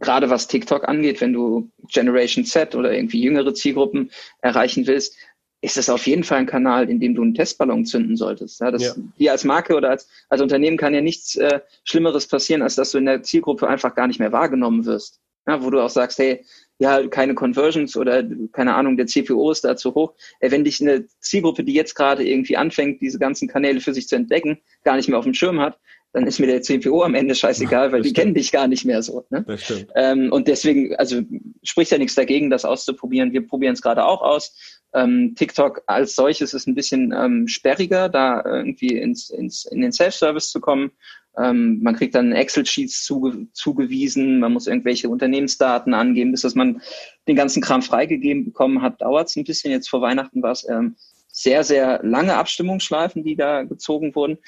gerade 0.00 0.30
was 0.30 0.48
TikTok 0.48 0.88
angeht, 0.88 1.20
wenn 1.20 1.32
du 1.32 1.70
Generation 1.92 2.44
Z 2.44 2.74
oder 2.74 2.92
irgendwie 2.92 3.22
jüngere 3.22 3.54
Zielgruppen 3.54 4.10
erreichen 4.40 4.86
willst, 4.86 5.16
ist 5.62 5.76
es 5.76 5.90
auf 5.90 6.06
jeden 6.06 6.24
Fall 6.24 6.38
ein 6.38 6.46
Kanal, 6.46 6.88
in 6.88 7.00
dem 7.00 7.14
du 7.14 7.22
einen 7.22 7.34
Testballon 7.34 7.84
zünden 7.84 8.16
solltest. 8.16 8.60
Ja, 8.60 8.70
das, 8.70 8.82
ja. 8.82 8.94
Dir 9.18 9.32
als 9.32 9.44
Marke 9.44 9.74
oder 9.74 9.90
als, 9.90 10.08
als 10.28 10.40
Unternehmen 10.40 10.78
kann 10.78 10.94
ja 10.94 11.02
nichts 11.02 11.36
äh, 11.36 11.60
Schlimmeres 11.84 12.26
passieren, 12.26 12.62
als 12.62 12.76
dass 12.76 12.92
du 12.92 12.98
in 12.98 13.04
der 13.04 13.22
Zielgruppe 13.22 13.68
einfach 13.68 13.94
gar 13.94 14.06
nicht 14.06 14.20
mehr 14.20 14.32
wahrgenommen 14.32 14.86
wirst. 14.86 15.20
Ja, 15.46 15.62
wo 15.62 15.70
du 15.70 15.80
auch 15.80 15.90
sagst, 15.90 16.18
hey, 16.18 16.44
ja, 16.78 17.06
keine 17.08 17.34
Conversions 17.34 17.96
oder 17.96 18.24
keine 18.52 18.74
Ahnung, 18.74 18.96
der 18.96 19.06
CPO 19.06 19.50
ist 19.50 19.64
da 19.64 19.76
zu 19.76 19.94
hoch. 19.94 20.14
Ey, 20.38 20.50
wenn 20.50 20.64
dich 20.64 20.80
eine 20.80 21.06
Zielgruppe, 21.18 21.64
die 21.64 21.74
jetzt 21.74 21.94
gerade 21.94 22.26
irgendwie 22.26 22.56
anfängt, 22.56 23.02
diese 23.02 23.18
ganzen 23.18 23.48
Kanäle 23.48 23.80
für 23.80 23.92
sich 23.92 24.08
zu 24.08 24.16
entdecken, 24.16 24.60
gar 24.82 24.96
nicht 24.96 25.08
mehr 25.08 25.18
auf 25.18 25.24
dem 25.24 25.34
Schirm 25.34 25.60
hat, 25.60 25.78
dann 26.12 26.26
ist 26.26 26.40
mir 26.40 26.46
der 26.46 26.62
CPO 26.62 27.02
am 27.02 27.14
Ende 27.14 27.34
scheißegal, 27.34 27.92
weil 27.92 28.02
die 28.02 28.12
kennen 28.12 28.34
dich 28.34 28.50
gar 28.50 28.66
nicht 28.66 28.84
mehr 28.84 29.02
so. 29.02 29.24
Ne? 29.30 29.44
Das 29.46 29.62
stimmt. 29.62 29.88
Ähm, 29.94 30.32
und 30.32 30.48
deswegen, 30.48 30.94
also 30.96 31.22
spricht 31.62 31.92
ja 31.92 31.98
nichts 31.98 32.16
dagegen, 32.16 32.50
das 32.50 32.64
auszuprobieren. 32.64 33.32
Wir 33.32 33.46
probieren 33.46 33.74
es 33.74 33.82
gerade 33.82 34.04
auch 34.04 34.20
aus. 34.20 34.80
Ähm, 34.92 35.34
TikTok 35.36 35.82
als 35.86 36.16
solches 36.16 36.52
ist 36.52 36.66
ein 36.66 36.74
bisschen 36.74 37.14
ähm, 37.16 37.46
sperriger, 37.46 38.08
da 38.08 38.42
irgendwie 38.44 38.98
ins, 38.98 39.30
ins, 39.30 39.64
in 39.66 39.82
den 39.82 39.92
Self-Service 39.92 40.50
zu 40.50 40.60
kommen. 40.60 40.90
Ähm, 41.38 41.80
man 41.80 41.94
kriegt 41.94 42.16
dann 42.16 42.32
Excel-Sheets 42.32 43.04
zuge 43.04 43.46
zugewiesen, 43.52 44.40
man 44.40 44.52
muss 44.52 44.66
irgendwelche 44.66 45.08
Unternehmensdaten 45.08 45.94
angeben, 45.94 46.32
bis 46.32 46.40
dass 46.40 46.56
man 46.56 46.82
den 47.28 47.36
ganzen 47.36 47.62
Kram 47.62 47.82
freigegeben 47.82 48.46
bekommen 48.46 48.82
hat, 48.82 49.00
dauert 49.00 49.28
es 49.28 49.36
ein 49.36 49.44
bisschen. 49.44 49.70
Jetzt 49.70 49.88
vor 49.88 50.00
Weihnachten 50.00 50.42
war 50.42 50.50
es 50.50 50.68
ähm, 50.68 50.96
sehr, 51.28 51.62
sehr 51.62 52.00
lange 52.02 52.34
Abstimmungsschleifen, 52.34 53.22
die 53.22 53.36
da 53.36 53.62
gezogen 53.62 54.14
wurden. 54.14 54.38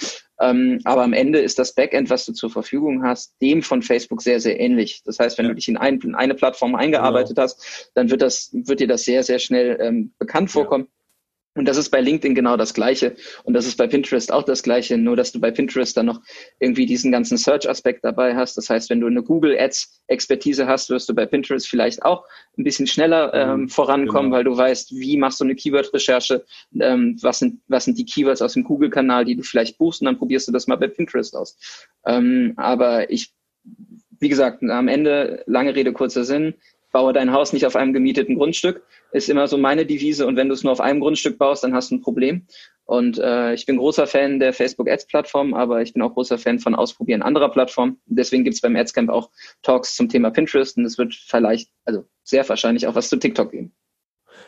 Ähm, 0.43 0.81
aber 0.83 1.05
am 1.05 1.13
Ende 1.13 1.39
ist 1.39 1.61
das 1.61 1.73
Backend, 1.73 2.11
was 2.11 2.27
du 2.27 2.33
zur 2.33 2.51
Verfügung 2.51 3.05
hast, 3.05 3.41
dem 3.41 3.63
von 3.63 3.81
Facebook 3.81 4.23
sehr, 4.23 4.41
sehr 4.41 4.59
ähnlich. 4.59 5.03
Das 5.05 5.21
heißt, 5.21 5.39
wenn 5.39 5.45
ja. 5.45 5.51
du 5.51 5.55
dich 5.55 5.69
in, 5.69 5.77
ein, 5.77 6.01
in, 6.01 6.17
eine 6.17 6.35
Plattform 6.35 6.75
eingearbeitet 6.75 7.37
genau. 7.37 7.45
hast, 7.45 7.91
dann 7.95 8.11
wird 8.11 8.23
das, 8.23 8.51
wird 8.53 8.81
dir 8.81 8.89
das 8.89 9.05
sehr, 9.05 9.23
sehr 9.23 9.39
schnell 9.39 9.79
ähm, 9.81 10.13
bekannt 10.19 10.51
vorkommen. 10.51 10.89
Ja. 10.89 11.02
Und 11.55 11.67
das 11.67 11.77
ist 11.77 11.91
bei 11.91 12.01
LinkedIn 12.01 12.35
genau 12.35 12.57
das 12.57 12.73
Gleiche. 12.73 13.15
Und 13.45 13.53
das 13.53 13.67
ist 13.67 13.77
bei 13.77 13.87
Pinterest 13.87 14.33
auch 14.33 14.43
das 14.43 14.63
Gleiche, 14.63 14.97
nur 14.97 15.17
dass 15.17 15.33
du 15.33 15.41
bei 15.41 15.51
Pinterest 15.51 15.95
dann 15.97 16.07
noch 16.07 16.23
irgendwie 16.61 16.87
diesen 16.87 17.13
ganzen 17.13 17.37
Search-Aspekt 17.37 18.05
dabei 18.05 18.35
hast. 18.35 18.57
Das 18.57 18.71
heißt, 18.71 18.89
wenn 18.89 19.01
du 19.01 19.07
eine 19.07 19.23
Google 19.23 19.59
Ads-Expertise 19.59 20.67
hast, 20.67 20.89
wirst 20.89 21.11
du 21.11 21.15
bei 21.15 21.27
Pinterest 21.27 21.69
vielleicht 21.69 22.03
auch 22.05 22.25
ein 22.57 22.65
bisschen 22.65 22.87
schneller 22.87 23.35
ähm, 23.35 23.61
mhm, 23.63 23.69
vorankommen, 23.69 24.31
genau. 24.31 24.37
weil 24.37 24.45
du 24.45 24.57
weißt, 24.57 24.93
wie 24.93 25.19
machst 25.19 25.41
du 25.41 25.45
eine 25.45 25.55
Keyword-Recherche, 25.55 26.45
ähm, 26.81 27.19
was, 27.21 27.41
sind, 27.41 27.61
was 27.69 27.85
sind 27.85 27.99
die 27.99 28.07
Keywords 28.07 28.41
aus 28.41 28.55
dem 28.55 28.65
Google-Kanal, 28.65 29.27
die 29.27 29.37
du 29.37 29.43
vielleicht 29.43 29.77
buchst 29.77 30.01
und 30.01 30.07
dann 30.07 30.19
probierst 30.19 30.49
du 30.49 30.53
das 30.53 30.67
mal 30.67 30.77
bei 30.77 30.89
Pinterest 30.89 31.37
aus. 31.37 31.59
Ähm, 32.07 32.55
aber 32.57 33.11
ich, 33.11 33.35
wie 34.21 34.31
gesagt, 34.31 34.63
am 34.63 34.89
Ende, 34.89 35.43
lange 35.47 35.75
Rede, 35.75 35.93
kurzer 35.93 36.25
Sinn, 36.25 36.55
baue 36.93 37.13
dein 37.13 37.33
Haus 37.33 37.53
nicht 37.53 37.67
auf 37.67 37.75
einem 37.75 37.93
gemieteten 37.93 38.37
Grundstück, 38.37 38.85
ist 39.13 39.29
immer 39.29 39.49
so 39.49 39.59
meine 39.59 39.87
Devise. 39.87 40.27
Und 40.27 40.37
wenn 40.37 40.49
du 40.49 40.55
es 40.55 40.63
nur 40.63 40.73
auf 40.73 40.81
einem 40.81 41.01
Grundstück 41.01 41.39
baust, 41.39 41.65
dann 41.65 41.75
hast 41.75 41.91
du 41.91 41.97
ein 41.97 42.01
Problem. 42.03 42.47
Und 42.85 43.19
äh, 43.19 43.55
ich 43.55 43.65
bin 43.65 43.79
großer 43.79 44.07
Fan 44.07 44.39
der 44.39 44.53
Facebook 44.53 44.89
Ads 44.89 45.07
Plattform, 45.07 45.55
aber 45.55 45.83
ich 45.83 45.93
bin 45.95 46.03
auch 46.03 46.13
großer 46.15 46.37
Fan 46.37 46.59
von 46.59 46.75
Ausprobieren 46.75 47.23
anderer 47.23 47.51
Plattformen. 47.51 48.01
Deswegen 48.07 48.45
gibt 48.45 48.55
es 48.55 48.61
beim 48.61 48.77
Adscamp 48.77 49.09
auch 49.09 49.31
Talks 49.63 49.97
zum 49.97 50.09
Thema 50.09 50.31
Pinterest 50.31 50.77
und 50.77 50.85
es 50.85 50.99
wird 50.99 51.15
vielleicht, 51.15 51.71
also 51.85 52.05
sehr 52.25 52.47
wahrscheinlich 52.49 52.87
auch 52.87 52.95
was 52.95 53.09
zu 53.09 53.17
TikTok 53.17 53.53
geben. 53.53 53.73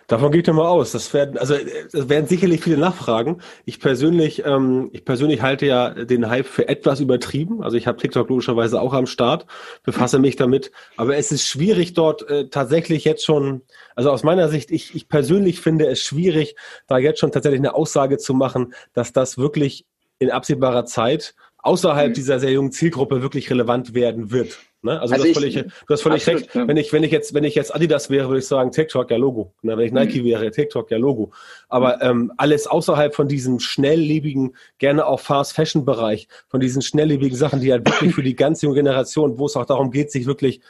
Davon 0.06 0.32
geht 0.32 0.46
ja 0.46 0.52
mal 0.52 0.68
aus. 0.68 0.92
Das 0.92 1.12
werden, 1.14 1.38
also 1.38 1.54
das 1.92 2.08
werden 2.08 2.26
sicherlich 2.26 2.62
viele 2.62 2.76
nachfragen. 2.76 3.40
Ich 3.64 3.80
persönlich, 3.80 4.44
ähm, 4.44 4.90
ich 4.92 5.04
persönlich 5.04 5.42
halte 5.42 5.66
ja 5.66 5.90
den 5.90 6.28
Hype 6.28 6.46
für 6.46 6.68
etwas 6.68 7.00
übertrieben. 7.00 7.62
Also 7.62 7.76
ich 7.76 7.86
habe 7.86 7.98
TikTok 7.98 8.28
logischerweise 8.28 8.80
auch 8.80 8.92
am 8.92 9.06
Start, 9.06 9.46
befasse 9.82 10.18
mich 10.18 10.36
damit. 10.36 10.72
Aber 10.96 11.16
es 11.16 11.32
ist 11.32 11.46
schwierig 11.46 11.94
dort 11.94 12.28
äh, 12.28 12.48
tatsächlich 12.48 13.04
jetzt 13.04 13.24
schon, 13.24 13.62
also 13.94 14.10
aus 14.10 14.22
meiner 14.22 14.48
Sicht, 14.48 14.70
ich, 14.70 14.94
ich 14.94 15.08
persönlich 15.08 15.60
finde 15.60 15.86
es 15.86 16.00
schwierig, 16.00 16.56
da 16.86 16.98
jetzt 16.98 17.20
schon 17.20 17.32
tatsächlich 17.32 17.60
eine 17.60 17.74
Aussage 17.74 18.18
zu 18.18 18.34
machen, 18.34 18.74
dass 18.92 19.12
das 19.12 19.38
wirklich 19.38 19.86
in 20.18 20.30
absehbarer 20.30 20.84
Zeit 20.84 21.34
außerhalb 21.58 22.10
mhm. 22.10 22.14
dieser 22.14 22.38
sehr 22.38 22.52
jungen 22.52 22.72
Zielgruppe 22.72 23.22
wirklich 23.22 23.50
relevant 23.50 23.94
werden 23.94 24.30
wird. 24.30 24.58
Ne? 24.84 25.00
Also, 25.00 25.14
also, 25.14 25.24
du 25.24 25.30
hast 25.30 25.38
völlig, 25.38 25.54
du 25.54 25.94
hast 25.94 26.02
völlig 26.02 26.22
absolut, 26.22 26.42
recht. 26.42 26.54
Ja. 26.54 26.68
Wenn 26.68 26.76
ich, 26.76 26.92
wenn 26.92 27.02
ich 27.02 27.10
jetzt, 27.10 27.32
wenn 27.32 27.44
ich 27.44 27.54
jetzt 27.54 27.74
Adidas 27.74 28.10
wäre, 28.10 28.28
würde 28.28 28.40
ich 28.40 28.46
sagen, 28.46 28.70
TikTok 28.70 29.10
ja 29.10 29.16
Logo. 29.16 29.54
Ne? 29.62 29.78
Wenn 29.78 29.86
ich 29.86 29.92
Nike 29.92 30.20
mhm. 30.20 30.26
wäre, 30.26 30.50
TikTok 30.50 30.90
ja 30.90 30.98
Logo. 30.98 31.32
Aber 31.70 32.02
ähm, 32.02 32.32
alles 32.36 32.66
außerhalb 32.66 33.14
von 33.14 33.26
diesem 33.26 33.60
schnelllebigen, 33.60 34.54
gerne 34.78 35.06
auch 35.06 35.20
Fast 35.20 35.54
Fashion 35.54 35.86
Bereich, 35.86 36.28
von 36.48 36.60
diesen 36.60 36.82
schnelllebigen 36.82 37.36
Sachen, 37.36 37.60
die 37.60 37.72
halt 37.72 37.86
wirklich 37.88 38.14
für 38.14 38.22
die 38.22 38.36
ganze 38.36 38.66
junge 38.66 38.76
Generation, 38.76 39.38
wo 39.38 39.46
es 39.46 39.56
auch 39.56 39.64
darum 39.64 39.90
geht, 39.90 40.12
sich 40.12 40.26
wirklich 40.26 40.60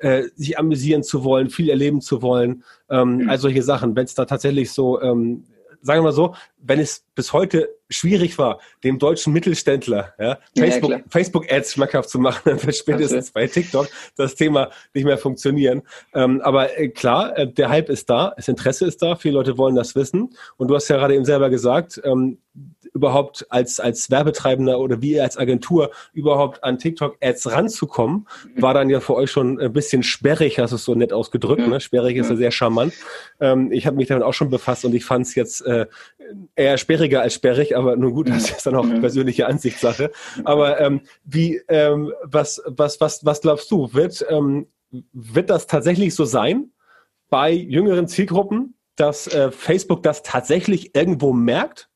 äh, 0.00 0.24
sich 0.36 0.58
amüsieren 0.58 1.02
zu 1.02 1.24
wollen, 1.24 1.48
viel 1.48 1.70
erleben 1.70 2.02
zu 2.02 2.20
wollen, 2.20 2.64
ähm, 2.90 3.16
mhm. 3.16 3.30
all 3.30 3.38
solche 3.38 3.62
Sachen. 3.62 3.96
Wenn 3.96 4.04
es 4.04 4.14
da 4.14 4.26
tatsächlich 4.26 4.70
so 4.70 5.00
ähm, 5.00 5.44
sagen 5.82 6.00
wir 6.00 6.04
mal 6.04 6.12
so, 6.12 6.34
wenn 6.58 6.80
es 6.80 7.04
bis 7.14 7.32
heute 7.32 7.68
schwierig 7.90 8.38
war, 8.38 8.60
dem 8.84 8.98
deutschen 8.98 9.32
Mittelständler 9.32 10.14
ja, 10.18 10.38
Facebook, 10.56 10.90
ja, 10.90 11.00
Facebook 11.08 11.52
Ads 11.52 11.72
schmackhaft 11.74 12.08
zu 12.08 12.18
machen, 12.18 12.42
dann 12.44 12.62
wird 12.62 12.76
spätestens 12.76 13.32
bei 13.32 13.46
TikTok 13.46 13.88
das 14.16 14.34
Thema 14.34 14.70
nicht 14.94 15.04
mehr 15.04 15.18
funktionieren. 15.18 15.82
Ähm, 16.14 16.40
aber 16.40 16.78
äh, 16.78 16.88
klar, 16.88 17.36
äh, 17.36 17.52
der 17.52 17.68
Hype 17.68 17.90
ist 17.90 18.08
da, 18.08 18.32
das 18.36 18.48
Interesse 18.48 18.86
ist 18.86 19.02
da, 19.02 19.16
viele 19.16 19.34
Leute 19.34 19.58
wollen 19.58 19.74
das 19.74 19.94
wissen. 19.94 20.34
Und 20.56 20.68
du 20.68 20.74
hast 20.74 20.88
ja 20.88 20.96
gerade 20.96 21.14
eben 21.14 21.24
selber 21.24 21.50
gesagt, 21.50 22.00
ähm, 22.04 22.38
überhaupt 22.94 23.46
als, 23.48 23.80
als 23.80 24.10
Werbetreibender 24.10 24.78
oder 24.78 25.00
wie 25.00 25.20
als 25.20 25.36
Agentur 25.36 25.90
überhaupt 26.12 26.62
an 26.62 26.78
TikTok-Ads 26.78 27.50
ranzukommen, 27.50 28.26
mhm. 28.54 28.62
war 28.62 28.74
dann 28.74 28.90
ja 28.90 29.00
für 29.00 29.14
euch 29.14 29.30
schon 29.30 29.60
ein 29.60 29.72
bisschen 29.72 30.02
sperrig, 30.02 30.58
hast 30.58 30.70
du 30.70 30.76
es 30.76 30.84
so 30.84 30.94
nett 30.94 31.12
ausgedrückt. 31.12 31.66
Ne? 31.66 31.80
Sperrig 31.80 32.16
ist 32.16 32.30
ja 32.30 32.36
sehr 32.36 32.50
charmant. 32.50 32.92
Ähm, 33.40 33.72
ich 33.72 33.86
habe 33.86 33.96
mich 33.96 34.08
damit 34.08 34.24
auch 34.24 34.34
schon 34.34 34.50
befasst 34.50 34.84
und 34.84 34.94
ich 34.94 35.04
fand 35.04 35.26
es 35.26 35.34
jetzt 35.34 35.64
äh, 35.64 35.86
eher 36.54 36.78
sperriger 36.78 37.22
als 37.22 37.34
sperrig, 37.34 37.76
aber 37.76 37.96
nun 37.96 38.12
gut, 38.12 38.28
das 38.28 38.50
ist 38.50 38.66
dann 38.66 38.76
auch 38.76 38.88
persönliche 39.00 39.46
Ansichtssache. 39.46 40.10
Aber 40.44 40.80
ähm, 40.80 41.00
wie, 41.24 41.60
ähm, 41.68 42.12
was, 42.22 42.62
was, 42.66 43.00
was, 43.00 43.24
was 43.24 43.40
glaubst 43.40 43.70
du, 43.70 43.92
wird, 43.92 44.24
ähm, 44.28 44.66
wird 45.12 45.50
das 45.50 45.66
tatsächlich 45.66 46.14
so 46.14 46.24
sein 46.24 46.70
bei 47.30 47.52
jüngeren 47.52 48.08
Zielgruppen, 48.08 48.74
dass 48.96 49.26
äh, 49.26 49.50
Facebook 49.50 50.02
das 50.02 50.22
tatsächlich 50.22 50.94
irgendwo 50.94 51.32
merkt? 51.32 51.88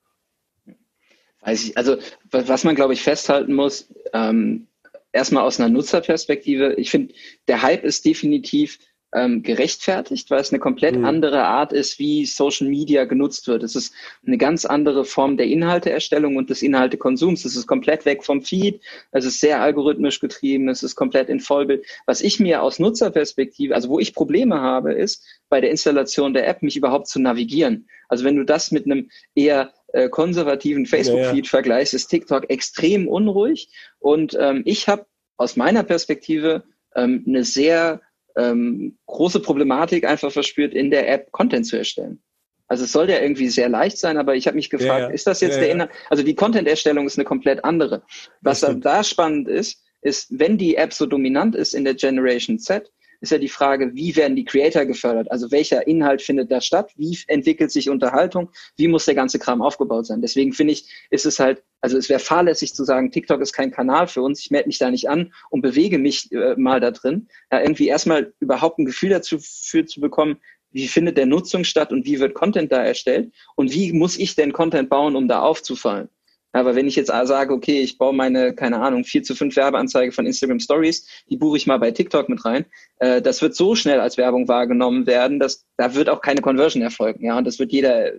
Weiß 1.47 1.65
ich, 1.65 1.79
also 1.79 1.97
was 2.33 2.65
man, 2.65 2.75
glaube 2.75 2.93
ich, 2.93 3.03
festhalten 3.03 3.55
muss, 3.55 3.89
ähm, 4.13 4.67
erstmal 5.13 5.45
aus 5.45 5.61
einer 5.61 5.69
Nutzerperspektive, 5.69 6.75
ich 6.75 6.91
finde, 6.91 7.15
der 7.47 7.63
Hype 7.63 7.85
ist 7.85 8.05
definitiv 8.05 8.81
ähm, 9.15 9.45
gerechtfertigt, 9.45 10.29
weil 10.31 10.41
es 10.41 10.51
eine 10.51 10.59
komplett 10.59 10.97
mhm. 10.97 11.05
andere 11.05 11.45
Art 11.45 11.73
ist, 11.73 12.01
wie 12.01 12.27
Social 12.27 12.67
Media 12.69 13.05
genutzt 13.05 13.47
wird. 13.47 13.63
Es 13.63 13.77
ist 13.77 13.95
eine 14.27 14.39
ganz 14.39 14.65
andere 14.65 15.05
Form 15.05 15.37
der 15.37 15.47
Inhalteerstellung 15.47 16.35
und 16.35 16.51
des 16.51 16.63
Inhaltekonsums. 16.63 17.45
Es 17.45 17.55
ist 17.55 17.69
komplett 17.69 18.05
weg 18.05 18.25
vom 18.25 18.43
Feed. 18.43 18.83
Es 19.13 19.25
ist 19.25 19.39
sehr 19.39 19.63
algorithmisch 19.63 20.19
getrieben. 20.19 20.69
Es 20.69 20.83
ist 20.83 20.97
komplett 20.97 21.29
in 21.29 21.39
Vollbild. 21.39 21.87
Was 22.07 22.21
ich 22.21 22.41
mir 22.41 22.61
aus 22.61 22.81
Nutzerperspektive, 22.81 23.75
also 23.75 23.89
wo 23.89 24.01
ich 24.01 24.15
Probleme 24.15 24.61
habe, 24.61 24.93
ist 24.93 25.25
bei 25.49 25.61
der 25.61 25.71
Installation 25.71 26.35
der 26.35 26.49
App, 26.49 26.63
mich 26.63 26.77
überhaupt 26.77 27.07
zu 27.07 27.21
navigieren. 27.21 27.89
Also 28.09 28.25
wenn 28.25 28.37
du 28.37 28.45
das 28.45 28.73
mit 28.73 28.85
einem 28.87 29.09
eher 29.35 29.73
äh, 29.97 30.09
konservativen 30.11 30.85
Facebook-Feed 30.85 31.47
ja, 31.47 31.51
vergleichst, 31.51 31.95
ist 31.95 32.09
TikTok 32.09 32.51
extrem 32.51 33.09
unruhig. 33.09 33.71
Und 33.99 34.37
ähm, 34.39 34.63
ich 34.67 34.89
habe 34.89 35.07
aus 35.39 35.57
meiner 35.57 35.83
Perspektive 35.83 36.65
ähm, 36.95 37.25
eine 37.27 37.45
sehr 37.45 38.03
ähm, 38.37 38.99
große 39.07 39.41
Problematik 39.41 40.07
einfach 40.07 40.31
verspürt, 40.31 40.75
in 40.75 40.91
der 40.91 41.09
App 41.09 41.33
Content 41.33 41.67
zu 41.67 41.79
erstellen. 41.79 42.23
Also 42.69 42.85
es 42.85 42.93
soll 42.93 43.09
ja 43.09 43.21
irgendwie 43.21 43.49
sehr 43.49 43.71
leicht 43.71 43.97
sein, 43.97 44.19
aber 44.19 44.35
ich 44.35 44.47
habe 44.47 44.57
mich 44.57 44.69
gefragt, 44.69 45.01
ja, 45.01 45.09
ja. 45.09 45.15
ist 45.15 45.27
das 45.27 45.41
jetzt 45.41 45.59
der 45.59 45.71
Inhalt? 45.71 45.91
Also 46.11 46.23
die 46.23 46.35
Content-Erstellung 46.35 47.07
ist 47.07 47.17
eine 47.17 47.25
komplett 47.25 47.65
andere. 47.65 48.03
Was 48.43 48.61
da, 48.61 48.75
da 48.75 49.03
spannend 49.03 49.49
ist, 49.49 49.83
ist, 50.03 50.39
wenn 50.39 50.59
die 50.59 50.77
App 50.77 50.93
so 50.93 51.07
dominant 51.07 51.55
ist 51.55 51.75
in 51.75 51.85
der 51.85 51.95
Generation 51.95 52.59
Z, 52.59 52.93
ist 53.27 53.33
ja 53.33 53.39
die 53.39 53.49
Frage, 53.49 53.95
wie 53.95 54.17
werden 54.17 54.37
die 54.37 54.45
Creator 54.45 54.85
gefördert? 54.85 55.31
Also 55.31 55.51
welcher 55.51 55.87
Inhalt 55.87 56.23
findet 56.23 56.51
da 56.51 56.61
statt? 56.61 56.93
Wie 56.97 57.19
entwickelt 57.27 57.71
sich 57.71 57.91
Unterhaltung? 57.91 58.51
Wie 58.77 58.89
muss 58.89 59.05
der 59.05 59.15
ganze 59.15 59.39
Kram 59.39 59.63
aufgebaut 59.63 60.07
sein? 60.07 60.23
Deswegen 60.23 60.53
finde 60.53 60.73
ich, 60.73 60.89
ist 61.11 61.27
es 61.27 61.39
halt, 61.39 61.63
also 61.81 61.99
es 61.99 62.09
wäre 62.09 62.21
fahrlässig 62.21 62.75
zu 62.75 62.85
sagen, 62.85 63.11
TikTok 63.11 63.41
ist 63.41 63.53
kein 63.53 63.71
Kanal 63.71 64.07
für 64.09 64.23
uns. 64.23 64.41
Ich 64.41 64.51
melde 64.51 64.69
mich 64.69 64.79
da 64.79 64.91
nicht 64.91 65.09
an 65.09 65.33
und 65.51 65.61
bewege 65.61 65.99
mich 65.99 66.31
äh, 66.33 66.55
mal 66.57 66.81
da 66.81 66.91
drin. 66.91 67.29
Ja, 67.51 67.61
irgendwie 67.61 67.89
erstmal 67.89 68.33
überhaupt 68.41 68.79
ein 68.79 68.87
Gefühl 68.87 69.11
dazu 69.11 69.39
für 69.41 69.85
zu 69.85 70.01
bekommen, 70.01 70.39
wie 70.71 70.89
findet 70.89 71.17
der 71.17 71.27
Nutzung 71.27 71.65
statt 71.65 71.93
und 71.93 72.07
wie 72.07 72.21
wird 72.21 72.35
Content 72.35 72.71
da 72.71 72.85
erstellt 72.85 73.33
und 73.55 73.73
wie 73.73 73.93
muss 73.93 74.19
ich 74.19 74.35
denn 74.35 74.53
Content 74.53 74.91
bauen, 74.91 75.17
um 75.17 75.27
da 75.27 75.41
aufzufallen? 75.41 76.09
Aber 76.53 76.75
wenn 76.75 76.87
ich 76.89 76.97
jetzt 76.97 77.09
sage, 77.09 77.53
okay, 77.53 77.81
ich 77.81 77.99
baue 77.99 78.15
meine, 78.15 78.55
keine 78.55 78.81
Ahnung, 78.81 79.05
4 79.05 79.23
zu 79.23 79.35
5 79.35 79.55
Werbeanzeige 79.57 80.13
von 80.13 80.27
Instagram 80.27 80.61
Stories, 80.61 81.07
die 81.29 81.37
buche 81.37 81.59
ich 81.59 81.67
mal 81.67 81.79
bei 81.79 81.91
TikTok 81.91 82.29
mit 82.29 82.45
rein, 82.45 82.65
äh, 82.99 83.21
das 83.21 83.43
wird 83.43 83.55
so 83.55 83.75
schnell 83.75 84.01
als 84.01 84.17
Werbung 84.17 84.49
wahrgenommen 84.49 85.07
werden, 85.07 85.39
dass 85.39 85.67
da 85.77 85.95
wird 85.95 86.09
auch 86.09 86.23
keine 86.23 86.41
Conversion 86.41 86.83
erfolgen. 86.83 87.25
Ja, 87.25 87.37
und 87.37 87.47
das 87.47 87.59
wird 87.59 87.73
jeder 87.73 88.13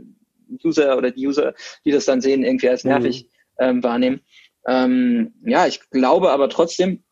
User 0.64 0.98
oder 0.98 1.12
die 1.12 1.28
User, 1.28 1.54
die 1.86 1.92
das 1.92 2.06
dann 2.06 2.22
sehen, 2.22 2.44
irgendwie 2.44 2.70
als 2.70 2.84
nervig 2.84 3.24
mhm. 3.60 3.66
ähm, 3.66 3.84
wahrnehmen. 3.84 4.22
Ähm, 4.68 5.34
ja, 5.46 5.66
ich 5.66 5.90
glaube 5.90 6.32
aber 6.32 6.50
trotzdem, 6.50 7.04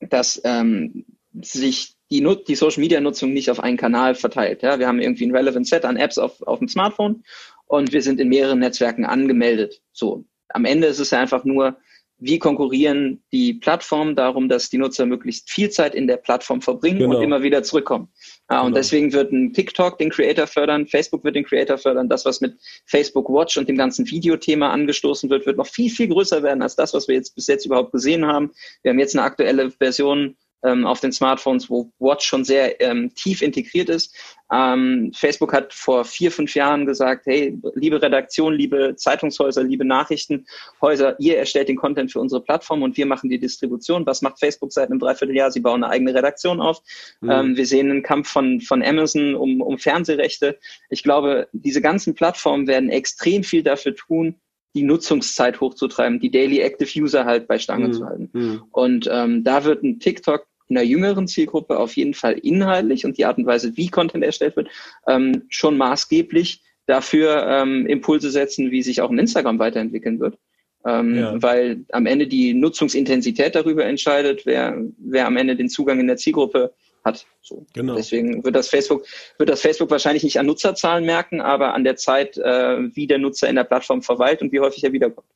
dass 0.00 0.40
ähm, 0.44 1.06
sich 1.40 1.96
die, 2.10 2.22
die 2.46 2.54
Social 2.54 2.80
Media 2.80 3.00
Nutzung 3.00 3.32
nicht 3.32 3.50
auf 3.50 3.60
einen 3.60 3.78
Kanal 3.78 4.14
verteilt. 4.14 4.62
Ja, 4.62 4.78
wir 4.78 4.86
haben 4.86 5.00
irgendwie 5.00 5.26
ein 5.26 5.34
relevant 5.34 5.66
Set 5.66 5.84
an 5.84 5.96
Apps 5.96 6.18
auf, 6.18 6.42
auf 6.42 6.58
dem 6.58 6.68
Smartphone 6.68 7.24
und 7.66 7.92
wir 7.92 8.02
sind 8.02 8.20
in 8.20 8.28
mehreren 8.28 8.58
Netzwerken 8.58 9.06
angemeldet. 9.06 9.80
So, 9.92 10.24
am 10.54 10.64
Ende 10.64 10.86
ist 10.86 10.98
es 10.98 11.10
ja 11.10 11.20
einfach 11.20 11.44
nur, 11.44 11.76
wie 12.24 12.38
konkurrieren 12.38 13.24
die 13.32 13.54
Plattformen 13.54 14.14
darum, 14.14 14.48
dass 14.48 14.70
die 14.70 14.78
Nutzer 14.78 15.06
möglichst 15.06 15.50
viel 15.50 15.70
Zeit 15.70 15.92
in 15.94 16.06
der 16.06 16.18
Plattform 16.18 16.62
verbringen 16.62 17.00
genau. 17.00 17.16
und 17.16 17.22
immer 17.22 17.42
wieder 17.42 17.64
zurückkommen. 17.64 18.12
Ja, 18.48 18.58
genau. 18.58 18.66
Und 18.66 18.76
deswegen 18.76 19.12
wird 19.12 19.32
ein 19.32 19.52
TikTok 19.52 19.98
den 19.98 20.10
Creator 20.10 20.46
fördern, 20.46 20.86
Facebook 20.86 21.24
wird 21.24 21.34
den 21.34 21.44
Creator 21.44 21.78
fördern, 21.78 22.08
das, 22.08 22.24
was 22.24 22.40
mit 22.40 22.54
Facebook 22.86 23.28
Watch 23.28 23.56
und 23.56 23.68
dem 23.68 23.76
ganzen 23.76 24.08
Videothema 24.08 24.70
angestoßen 24.70 25.30
wird, 25.30 25.46
wird 25.46 25.56
noch 25.56 25.66
viel, 25.66 25.90
viel 25.90 26.08
größer 26.08 26.44
werden 26.44 26.62
als 26.62 26.76
das, 26.76 26.94
was 26.94 27.08
wir 27.08 27.16
jetzt 27.16 27.34
bis 27.34 27.48
jetzt 27.48 27.66
überhaupt 27.66 27.90
gesehen 27.90 28.24
haben. 28.24 28.52
Wir 28.82 28.90
haben 28.90 29.00
jetzt 29.00 29.16
eine 29.16 29.24
aktuelle 29.24 29.72
Version 29.72 30.36
ähm, 30.64 30.86
auf 30.86 31.00
den 31.00 31.12
Smartphones, 31.12 31.68
wo 31.68 31.90
Watch 31.98 32.26
schon 32.26 32.44
sehr 32.44 32.80
ähm, 32.80 33.14
tief 33.14 33.42
integriert 33.42 33.88
ist. 33.88 34.16
Ähm, 34.52 35.12
Facebook 35.14 35.52
hat 35.54 35.72
vor 35.72 36.04
vier, 36.04 36.30
fünf 36.30 36.54
Jahren 36.54 36.84
gesagt, 36.84 37.24
hey, 37.26 37.58
liebe 37.74 38.02
Redaktion, 38.02 38.54
liebe 38.54 38.94
Zeitungshäuser, 38.96 39.64
liebe 39.64 39.84
Nachrichtenhäuser, 39.84 41.16
ihr 41.18 41.38
erstellt 41.38 41.68
den 41.68 41.76
Content 41.76 42.12
für 42.12 42.20
unsere 42.20 42.42
Plattform 42.42 42.82
und 42.82 42.96
wir 42.98 43.06
machen 43.06 43.30
die 43.30 43.38
Distribution. 43.38 44.04
Was 44.04 44.20
macht 44.20 44.40
Facebook 44.40 44.72
seit 44.72 44.90
einem 44.90 44.98
Dreivierteljahr? 44.98 45.50
Sie 45.50 45.60
bauen 45.60 45.82
eine 45.82 45.92
eigene 45.92 46.14
Redaktion 46.14 46.60
auf. 46.60 46.82
Mhm. 47.20 47.30
Ähm, 47.30 47.56
wir 47.56 47.66
sehen 47.66 47.90
einen 47.90 48.02
Kampf 48.02 48.28
von, 48.28 48.60
von 48.60 48.82
Amazon 48.82 49.34
um, 49.34 49.62
um 49.62 49.78
Fernsehrechte. 49.78 50.58
Ich 50.90 51.02
glaube, 51.02 51.48
diese 51.52 51.80
ganzen 51.80 52.14
Plattformen 52.14 52.66
werden 52.66 52.90
extrem 52.90 53.44
viel 53.44 53.62
dafür 53.62 53.94
tun, 53.94 54.36
die 54.74 54.82
Nutzungszeit 54.82 55.60
hochzutreiben, 55.60 56.20
die 56.20 56.30
Daily 56.30 56.60
Active 56.60 56.90
User 57.00 57.24
halt 57.24 57.46
bei 57.46 57.58
Stange 57.58 57.88
mhm. 57.88 57.92
zu 57.92 58.06
halten. 58.06 58.30
Mhm. 58.32 58.62
Und 58.70 59.08
ähm, 59.10 59.44
da 59.44 59.64
wird 59.64 59.82
ein 59.82 59.98
TikTok 59.98 60.46
in 60.72 60.76
der 60.76 60.86
jüngeren 60.86 61.28
Zielgruppe 61.28 61.78
auf 61.78 61.96
jeden 61.96 62.14
Fall 62.14 62.32
inhaltlich 62.32 63.04
und 63.04 63.18
die 63.18 63.26
Art 63.26 63.36
und 63.36 63.44
Weise, 63.44 63.76
wie 63.76 63.88
Content 63.88 64.24
erstellt 64.24 64.56
wird, 64.56 64.68
ähm, 65.06 65.42
schon 65.50 65.76
maßgeblich 65.76 66.62
dafür 66.86 67.46
ähm, 67.46 67.86
Impulse 67.86 68.30
setzen, 68.30 68.70
wie 68.70 68.82
sich 68.82 69.02
auch 69.02 69.10
ein 69.10 69.18
Instagram 69.18 69.58
weiterentwickeln 69.58 70.18
wird. 70.18 70.38
Ähm, 70.86 71.14
ja. 71.14 71.42
Weil 71.42 71.84
am 71.92 72.06
Ende 72.06 72.26
die 72.26 72.54
Nutzungsintensität 72.54 73.54
darüber 73.54 73.84
entscheidet, 73.84 74.46
wer, 74.46 74.82
wer 74.96 75.26
am 75.26 75.36
Ende 75.36 75.56
den 75.56 75.68
Zugang 75.68 76.00
in 76.00 76.06
der 76.06 76.16
Zielgruppe 76.16 76.72
hat. 77.04 77.26
So. 77.42 77.66
Genau. 77.74 77.94
Deswegen 77.94 78.42
wird 78.42 78.56
das 78.56 78.70
Facebook, 78.70 79.04
wird 79.36 79.50
das 79.50 79.60
Facebook 79.60 79.90
wahrscheinlich 79.90 80.24
nicht 80.24 80.38
an 80.38 80.46
Nutzerzahlen 80.46 81.04
merken, 81.04 81.42
aber 81.42 81.74
an 81.74 81.84
der 81.84 81.96
Zeit, 81.96 82.38
äh, 82.38 82.96
wie 82.96 83.06
der 83.06 83.18
Nutzer 83.18 83.50
in 83.50 83.56
der 83.56 83.64
Plattform 83.64 84.00
verweilt 84.00 84.40
und 84.40 84.52
wie 84.52 84.60
häufig 84.60 84.82
er 84.84 84.92
wiederkommt. 84.92 85.28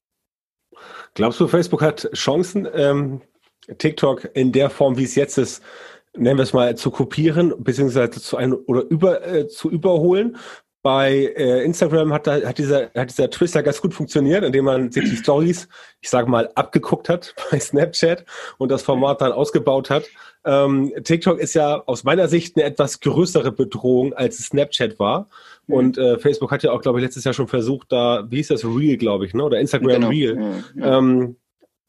Glaubst 1.13 1.41
du, 1.41 1.47
Facebook 1.47 1.83
hat 1.83 2.09
Chancen, 2.15 2.67
ähm, 2.75 3.21
TikTok 3.79 4.31
in 4.35 4.53
der 4.53 4.71
Form, 4.71 4.97
wie 4.97 5.05
es 5.05 5.15
jetzt 5.15 5.39
ist, 5.39 5.63
nennen 6.17 6.39
wir 6.39 6.45
es 6.45 6.53
mal, 6.53 6.77
zu 6.77 6.91
kopieren, 6.91 7.55
beziehungsweise 7.59 8.11
zu 8.11 8.37
ein 8.37 8.53
oder 8.53 8.83
über 8.89 9.27
äh, 9.27 9.49
zu 9.49 9.71
überholen. 9.71 10.37
Bei 10.83 11.35
äh, 11.37 11.65
Instagram 11.65 12.13
hat, 12.13 12.29
da, 12.29 12.41
hat, 12.43 12.59
dieser, 12.59 12.91
hat 12.95 13.11
dieser 13.11 13.29
Twister 13.29 13.65
ganz 13.65 13.83
gut 13.83 13.93
funktioniert, 13.93 14.45
indem 14.45 14.67
man 14.67 14.93
sich 14.93 15.11
die 15.11 15.17
Stories, 15.17 15.69
ich 16.01 16.09
sage 16.09 16.31
mal, 16.31 16.49
abgeguckt 16.55 17.09
hat 17.09 17.35
bei 17.51 17.59
Snapchat 17.59 18.25
und 18.59 18.71
das 18.71 18.83
Format 18.83 19.21
dann 19.21 19.33
ausgebaut 19.33 19.91
hat. 19.91 20.05
Ähm, 20.45 20.93
TikTok 21.03 21.41
ist 21.41 21.55
ja 21.55 21.83
aus 21.87 22.05
meiner 22.05 22.29
Sicht 22.29 22.57
eine 22.57 22.65
etwas 22.65 23.01
größere 23.01 23.51
Bedrohung, 23.51 24.15
als 24.15 24.39
Snapchat 24.39 25.01
war. 25.01 25.29
Mhm. 25.67 25.75
Und 25.75 25.99
äh, 25.99 26.19
Facebook 26.21 26.53
hat 26.53 26.63
ja 26.63 26.71
auch, 26.71 26.83
glaube 26.83 27.01
ich, 27.01 27.05
letztes 27.05 27.25
Jahr 27.25 27.35
schon 27.35 27.49
versucht, 27.49 27.91
da, 27.91 28.25
wie 28.31 28.37
hieß 28.37 28.49
das, 28.49 28.65
Real, 28.65 28.97
glaube 28.97 29.27
ich, 29.27 29.35
ne? 29.35 29.43
Oder 29.43 29.59
Instagram 29.59 29.89
genau. 29.89 30.09
Real. 30.09 30.63
Ja, 30.77 30.87
ja. 30.87 30.99
Ähm, 30.99 31.37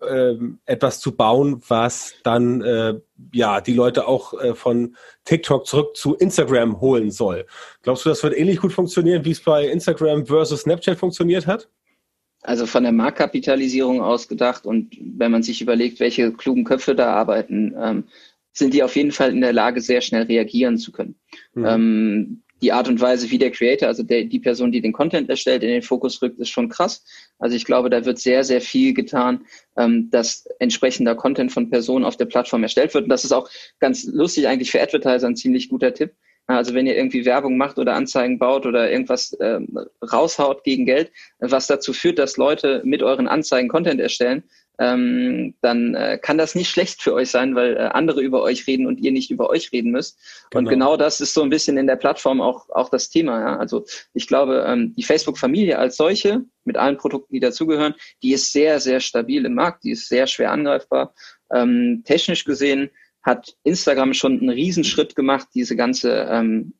ähm, 0.07 0.59
etwas 0.65 0.99
zu 0.99 1.15
bauen, 1.15 1.61
was 1.67 2.13
dann 2.23 2.61
äh, 2.61 2.99
ja 3.33 3.61
die 3.61 3.73
Leute 3.73 4.07
auch 4.07 4.33
äh, 4.39 4.53
von 4.53 4.95
TikTok 5.25 5.65
zurück 5.65 5.95
zu 5.95 6.15
Instagram 6.15 6.79
holen 6.79 7.11
soll. 7.11 7.45
Glaubst 7.81 8.05
du, 8.05 8.09
das 8.09 8.21
wird 8.23 8.37
ähnlich 8.37 8.59
gut 8.59 8.73
funktionieren, 8.73 9.25
wie 9.25 9.31
es 9.31 9.41
bei 9.41 9.67
Instagram 9.67 10.25
versus 10.25 10.61
Snapchat 10.61 10.97
funktioniert 10.97 11.47
hat? 11.47 11.69
Also 12.41 12.65
von 12.65 12.83
der 12.83 12.91
Marktkapitalisierung 12.91 14.01
ausgedacht 14.01 14.65
und 14.65 14.95
wenn 14.99 15.31
man 15.31 15.43
sich 15.43 15.61
überlegt, 15.61 15.99
welche 15.99 16.31
klugen 16.31 16.63
Köpfe 16.63 16.93
da 16.93 17.13
arbeiten, 17.13 17.73
ähm, 17.77 18.03
sind 18.53 18.73
die 18.73 18.83
auf 18.83 18.95
jeden 18.95 19.11
Fall 19.11 19.31
in 19.31 19.41
der 19.41 19.53
Lage, 19.53 19.81
sehr 19.81 20.01
schnell 20.01 20.23
reagieren 20.23 20.77
zu 20.77 20.91
können. 20.91 21.15
Mhm. 21.53 21.65
Ähm, 21.65 22.43
die 22.61 22.71
Art 22.71 22.87
und 22.87 22.99
Weise, 22.99 23.29
wie 23.29 23.37
der 23.37 23.51
Creator, 23.51 23.87
also 23.87 24.03
der, 24.03 24.25
die 24.25 24.39
Person, 24.39 24.71
die 24.71 24.81
den 24.81 24.93
Content 24.93 25.29
erstellt, 25.29 25.63
in 25.63 25.69
den 25.69 25.81
Fokus 25.81 26.21
rückt, 26.21 26.39
ist 26.39 26.49
schon 26.49 26.69
krass. 26.69 27.03
Also 27.39 27.55
ich 27.55 27.65
glaube, 27.65 27.89
da 27.89 28.05
wird 28.05 28.19
sehr, 28.19 28.43
sehr 28.43 28.61
viel 28.61 28.93
getan, 28.93 29.45
ähm, 29.77 30.09
dass 30.09 30.45
entsprechender 30.59 31.15
Content 31.15 31.51
von 31.51 31.69
Personen 31.69 32.05
auf 32.05 32.17
der 32.17 32.25
Plattform 32.25 32.63
erstellt 32.63 32.93
wird. 32.93 33.03
Und 33.03 33.09
das 33.09 33.23
ist 33.23 33.31
auch 33.31 33.49
ganz 33.79 34.05
lustig 34.05 34.47
eigentlich 34.47 34.71
für 34.71 34.81
Advertiser 34.81 35.27
ein 35.27 35.35
ziemlich 35.35 35.69
guter 35.69 35.93
Tipp. 35.93 36.13
Also 36.47 36.73
wenn 36.73 36.87
ihr 36.87 36.95
irgendwie 36.95 37.25
Werbung 37.25 37.57
macht 37.57 37.77
oder 37.77 37.93
Anzeigen 37.93 38.39
baut 38.39 38.65
oder 38.65 38.89
irgendwas 38.89 39.35
ähm, 39.41 39.77
raushaut 40.01 40.63
gegen 40.63 40.85
Geld, 40.85 41.11
was 41.39 41.67
dazu 41.67 41.91
führt, 41.91 42.19
dass 42.19 42.37
Leute 42.37 42.81
mit 42.85 43.03
euren 43.03 43.27
Anzeigen 43.27 43.67
Content 43.67 43.99
erstellen, 43.99 44.43
ähm, 44.79 45.55
dann 45.61 45.95
äh, 45.95 46.19
kann 46.21 46.37
das 46.37 46.55
nicht 46.55 46.69
schlecht 46.69 47.01
für 47.01 47.13
euch 47.13 47.29
sein, 47.29 47.55
weil 47.55 47.77
äh, 47.77 47.79
andere 47.79 48.21
über 48.21 48.41
euch 48.41 48.67
reden 48.67 48.85
und 48.85 48.99
ihr 48.99 49.11
nicht 49.11 49.31
über 49.31 49.49
euch 49.49 49.71
reden 49.71 49.91
müsst. 49.91 50.19
Genau. 50.51 50.59
Und 50.59 50.69
genau 50.69 50.97
das 50.97 51.19
ist 51.19 51.33
so 51.33 51.41
ein 51.41 51.49
bisschen 51.49 51.77
in 51.77 51.87
der 51.87 51.95
Plattform 51.95 52.41
auch, 52.41 52.69
auch 52.69 52.89
das 52.89 53.09
Thema. 53.09 53.39
Ja? 53.39 53.57
Also 53.57 53.85
ich 54.13 54.27
glaube, 54.27 54.65
ähm, 54.67 54.93
die 54.95 55.03
Facebook-Familie 55.03 55.79
als 55.79 55.97
solche, 55.97 56.43
mit 56.63 56.77
allen 56.77 56.97
Produkten, 56.97 57.33
die 57.33 57.39
dazugehören, 57.39 57.95
die 58.21 58.33
ist 58.33 58.51
sehr, 58.51 58.79
sehr 58.79 58.99
stabil 58.99 59.45
im 59.45 59.55
Markt, 59.55 59.83
die 59.83 59.91
ist 59.91 60.09
sehr 60.09 60.27
schwer 60.27 60.51
angreifbar. 60.51 61.13
Ähm, 61.51 62.03
technisch 62.05 62.45
gesehen 62.45 62.89
hat 63.23 63.55
Instagram 63.63 64.13
schon 64.13 64.39
einen 64.39 64.49
Riesenschritt 64.49 65.15
gemacht, 65.15 65.47
diese 65.53 65.75
ganze 65.75 66.27
ähm, 66.29 66.73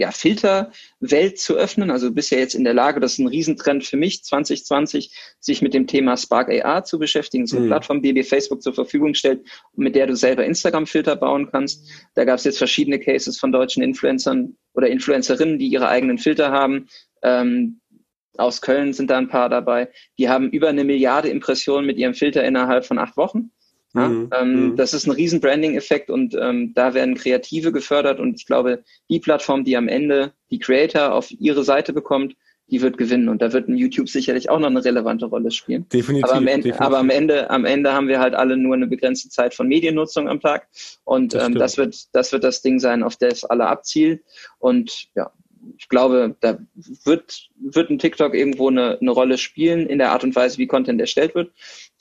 ja, 0.00 0.12
Filterwelt 0.12 1.38
zu 1.38 1.56
öffnen. 1.56 1.90
Also 1.90 2.10
bisher 2.10 2.38
jetzt 2.38 2.54
in 2.54 2.64
der 2.64 2.72
Lage, 2.72 3.00
das 3.00 3.12
ist 3.12 3.18
ein 3.18 3.26
Riesentrend 3.26 3.84
für 3.84 3.98
mich, 3.98 4.24
2020, 4.24 5.14
sich 5.40 5.60
mit 5.60 5.74
dem 5.74 5.86
Thema 5.86 6.16
Spark 6.16 6.48
AR 6.48 6.84
zu 6.84 6.98
beschäftigen. 6.98 7.46
So 7.46 7.56
eine 7.56 7.66
mhm. 7.66 7.70
Plattform, 7.70 8.00
die 8.00 8.14
dir 8.14 8.24
Facebook 8.24 8.62
zur 8.62 8.72
Verfügung 8.72 9.12
stellt, 9.12 9.46
mit 9.76 9.94
der 9.94 10.06
du 10.06 10.16
selber 10.16 10.46
Instagram-Filter 10.46 11.16
bauen 11.16 11.50
kannst. 11.52 11.86
Da 12.14 12.24
gab 12.24 12.38
es 12.38 12.44
jetzt 12.44 12.56
verschiedene 12.56 12.98
Cases 12.98 13.38
von 13.38 13.52
deutschen 13.52 13.82
Influencern 13.82 14.56
oder 14.72 14.88
Influencerinnen, 14.88 15.58
die 15.58 15.68
ihre 15.68 15.88
eigenen 15.88 16.16
Filter 16.16 16.50
haben. 16.50 16.88
Ähm, 17.22 17.80
aus 18.38 18.62
Köln 18.62 18.94
sind 18.94 19.10
da 19.10 19.18
ein 19.18 19.28
paar 19.28 19.50
dabei. 19.50 19.90
Die 20.18 20.30
haben 20.30 20.48
über 20.48 20.70
eine 20.70 20.84
Milliarde 20.84 21.28
Impressionen 21.28 21.84
mit 21.84 21.98
ihrem 21.98 22.14
Filter 22.14 22.42
innerhalb 22.42 22.86
von 22.86 22.98
acht 22.98 23.18
Wochen. 23.18 23.50
Ja? 23.94 24.08
Mhm. 24.08 24.30
Ähm, 24.38 24.52
mhm. 24.52 24.76
Das 24.76 24.94
ist 24.94 25.06
ein 25.06 25.12
riesen 25.12 25.40
Branding-Effekt 25.40 26.10
und 26.10 26.36
ähm, 26.40 26.72
da 26.74 26.94
werden 26.94 27.14
Kreative 27.14 27.72
gefördert 27.72 28.20
und 28.20 28.38
ich 28.38 28.46
glaube, 28.46 28.84
die 29.08 29.20
Plattform, 29.20 29.64
die 29.64 29.76
am 29.76 29.88
Ende 29.88 30.32
die 30.50 30.58
Creator 30.58 31.12
auf 31.12 31.30
ihre 31.30 31.64
Seite 31.64 31.92
bekommt, 31.92 32.36
die 32.70 32.82
wird 32.82 32.98
gewinnen 32.98 33.28
und 33.28 33.42
da 33.42 33.52
wird 33.52 33.68
ein 33.68 33.76
YouTube 33.76 34.08
sicherlich 34.08 34.48
auch 34.48 34.60
noch 34.60 34.68
eine 34.68 34.84
relevante 34.84 35.26
Rolle 35.26 35.50
spielen. 35.50 35.88
Definitiv. 35.88 36.24
Aber 36.24 36.36
am 36.36 36.46
Ende, 36.46 36.68
definitiv. 36.68 36.80
Aber 36.80 36.98
am 36.98 37.10
Ende, 37.10 37.50
am 37.50 37.64
Ende 37.64 37.92
haben 37.92 38.06
wir 38.06 38.20
halt 38.20 38.34
alle 38.34 38.56
nur 38.56 38.76
eine 38.76 38.86
begrenzte 38.86 39.28
Zeit 39.28 39.54
von 39.54 39.66
Mediennutzung 39.66 40.28
am 40.28 40.40
Tag 40.40 40.68
und 41.04 41.34
das, 41.34 41.48
ähm, 41.48 41.54
das 41.56 41.76
wird, 41.76 41.96
das 42.12 42.30
wird 42.32 42.44
das 42.44 42.62
Ding 42.62 42.78
sein, 42.78 43.02
auf 43.02 43.16
das 43.16 43.44
alle 43.44 43.66
abzielen 43.66 44.20
und 44.58 45.08
ja, 45.16 45.32
ich 45.76 45.88
glaube, 45.88 46.36
da 46.40 46.58
wird, 47.04 47.48
wird 47.58 47.90
ein 47.90 47.98
TikTok 47.98 48.34
irgendwo 48.34 48.68
eine, 48.68 48.98
eine 49.00 49.10
Rolle 49.10 49.38
spielen 49.38 49.86
in 49.86 49.98
der 49.98 50.12
Art 50.12 50.24
und 50.24 50.34
Weise, 50.34 50.58
wie 50.58 50.66
Content 50.66 51.00
erstellt 51.00 51.34
wird. 51.34 51.52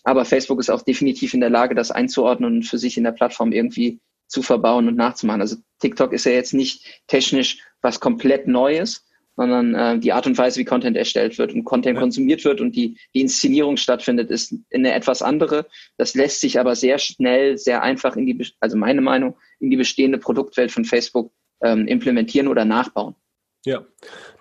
Aber 0.04 0.26
Facebook 0.26 0.60
ist 0.60 0.70
auch 0.70 0.82
definitiv 0.82 1.34
in 1.34 1.42
der 1.42 1.50
Lage, 1.50 1.76
das 1.76 1.92
einzuordnen 1.92 2.58
und 2.58 2.64
für 2.64 2.78
sich 2.78 2.98
in 2.98 3.04
der 3.04 3.12
Plattform 3.12 3.52
irgendwie 3.52 4.00
zu 4.28 4.42
verbauen 4.42 4.88
und 4.88 4.96
nachzumachen. 4.96 5.42
Also 5.42 5.58
TikTok 5.80 6.14
ist 6.14 6.26
ja 6.26 6.32
jetzt 6.32 6.54
nicht 6.54 7.02
technisch 7.08 7.60
was 7.82 8.00
komplett 8.00 8.48
Neues, 8.48 9.06
sondern 9.36 9.74
äh, 9.74 10.00
die 10.00 10.12
Art 10.12 10.28
und 10.28 10.38
Weise, 10.38 10.60
wie 10.60 10.66
Content 10.66 10.98
erstellt 10.98 11.38
wird 11.38 11.54
und 11.54 11.64
Content 11.64 11.96
ja. 11.96 12.02
konsumiert 12.02 12.44
wird 12.44 12.60
und 12.60 12.76
die, 12.76 12.98
die 13.16 13.22
Inszenierung 13.22 13.78
stattfindet, 13.78 14.30
ist 14.30 14.54
eine 14.74 14.94
etwas 14.94 15.22
andere. 15.22 15.66
Das 15.98 16.14
lässt 16.14 16.42
sich 16.42 16.60
aber 16.60 16.76
sehr 16.76 17.00
schnell, 17.00 17.58
sehr 17.58 17.82
einfach 17.82 18.16
in 18.18 18.26
die, 18.26 18.46
also 18.60 18.78
meine 18.78 19.02
Meinung, 19.02 19.38
in 19.60 19.70
die 19.70 19.78
bestehende 19.78 20.18
Produktwelt 20.18 20.72
von 20.72 20.84
Facebook 20.84 21.32
ähm, 21.64 21.88
implementieren 21.88 22.50
oder 22.50 22.66
nachbauen. 22.66 23.16
Ja, 23.66 23.84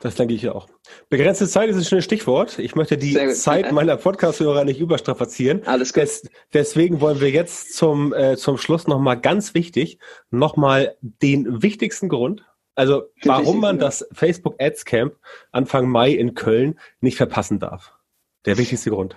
das 0.00 0.14
denke 0.14 0.34
ich 0.34 0.48
auch. 0.48 0.68
Begrenzte 1.08 1.48
Zeit 1.48 1.68
ist 1.70 1.76
ein 1.76 1.84
schönes 1.84 2.04
Stichwort. 2.04 2.58
Ich 2.60 2.76
möchte 2.76 2.96
die 2.96 3.14
Zeit 3.32 3.72
meiner 3.72 3.96
Podcast-Hörer 3.96 4.64
nicht 4.64 4.78
überstrapazieren. 4.78 5.66
Alles 5.66 5.92
gut. 5.92 6.02
Des, 6.04 6.30
deswegen 6.52 7.00
wollen 7.00 7.20
wir 7.20 7.30
jetzt 7.30 7.74
zum, 7.74 8.12
äh, 8.12 8.36
zum 8.36 8.58
Schluss 8.58 8.86
nochmal 8.86 9.20
ganz 9.20 9.54
wichtig, 9.54 9.98
nochmal 10.30 10.96
den 11.00 11.62
wichtigsten 11.62 12.08
Grund, 12.08 12.44
also 12.76 13.10
warum 13.24 13.58
man 13.58 13.80
das 13.80 14.06
Facebook 14.12 14.54
Ads 14.60 14.84
Camp 14.84 15.16
Anfang 15.50 15.88
Mai 15.88 16.12
in 16.12 16.34
Köln 16.34 16.78
nicht 17.00 17.16
verpassen 17.16 17.58
darf. 17.58 17.92
Der 18.46 18.56
wichtigste 18.56 18.90
Grund. 18.90 19.16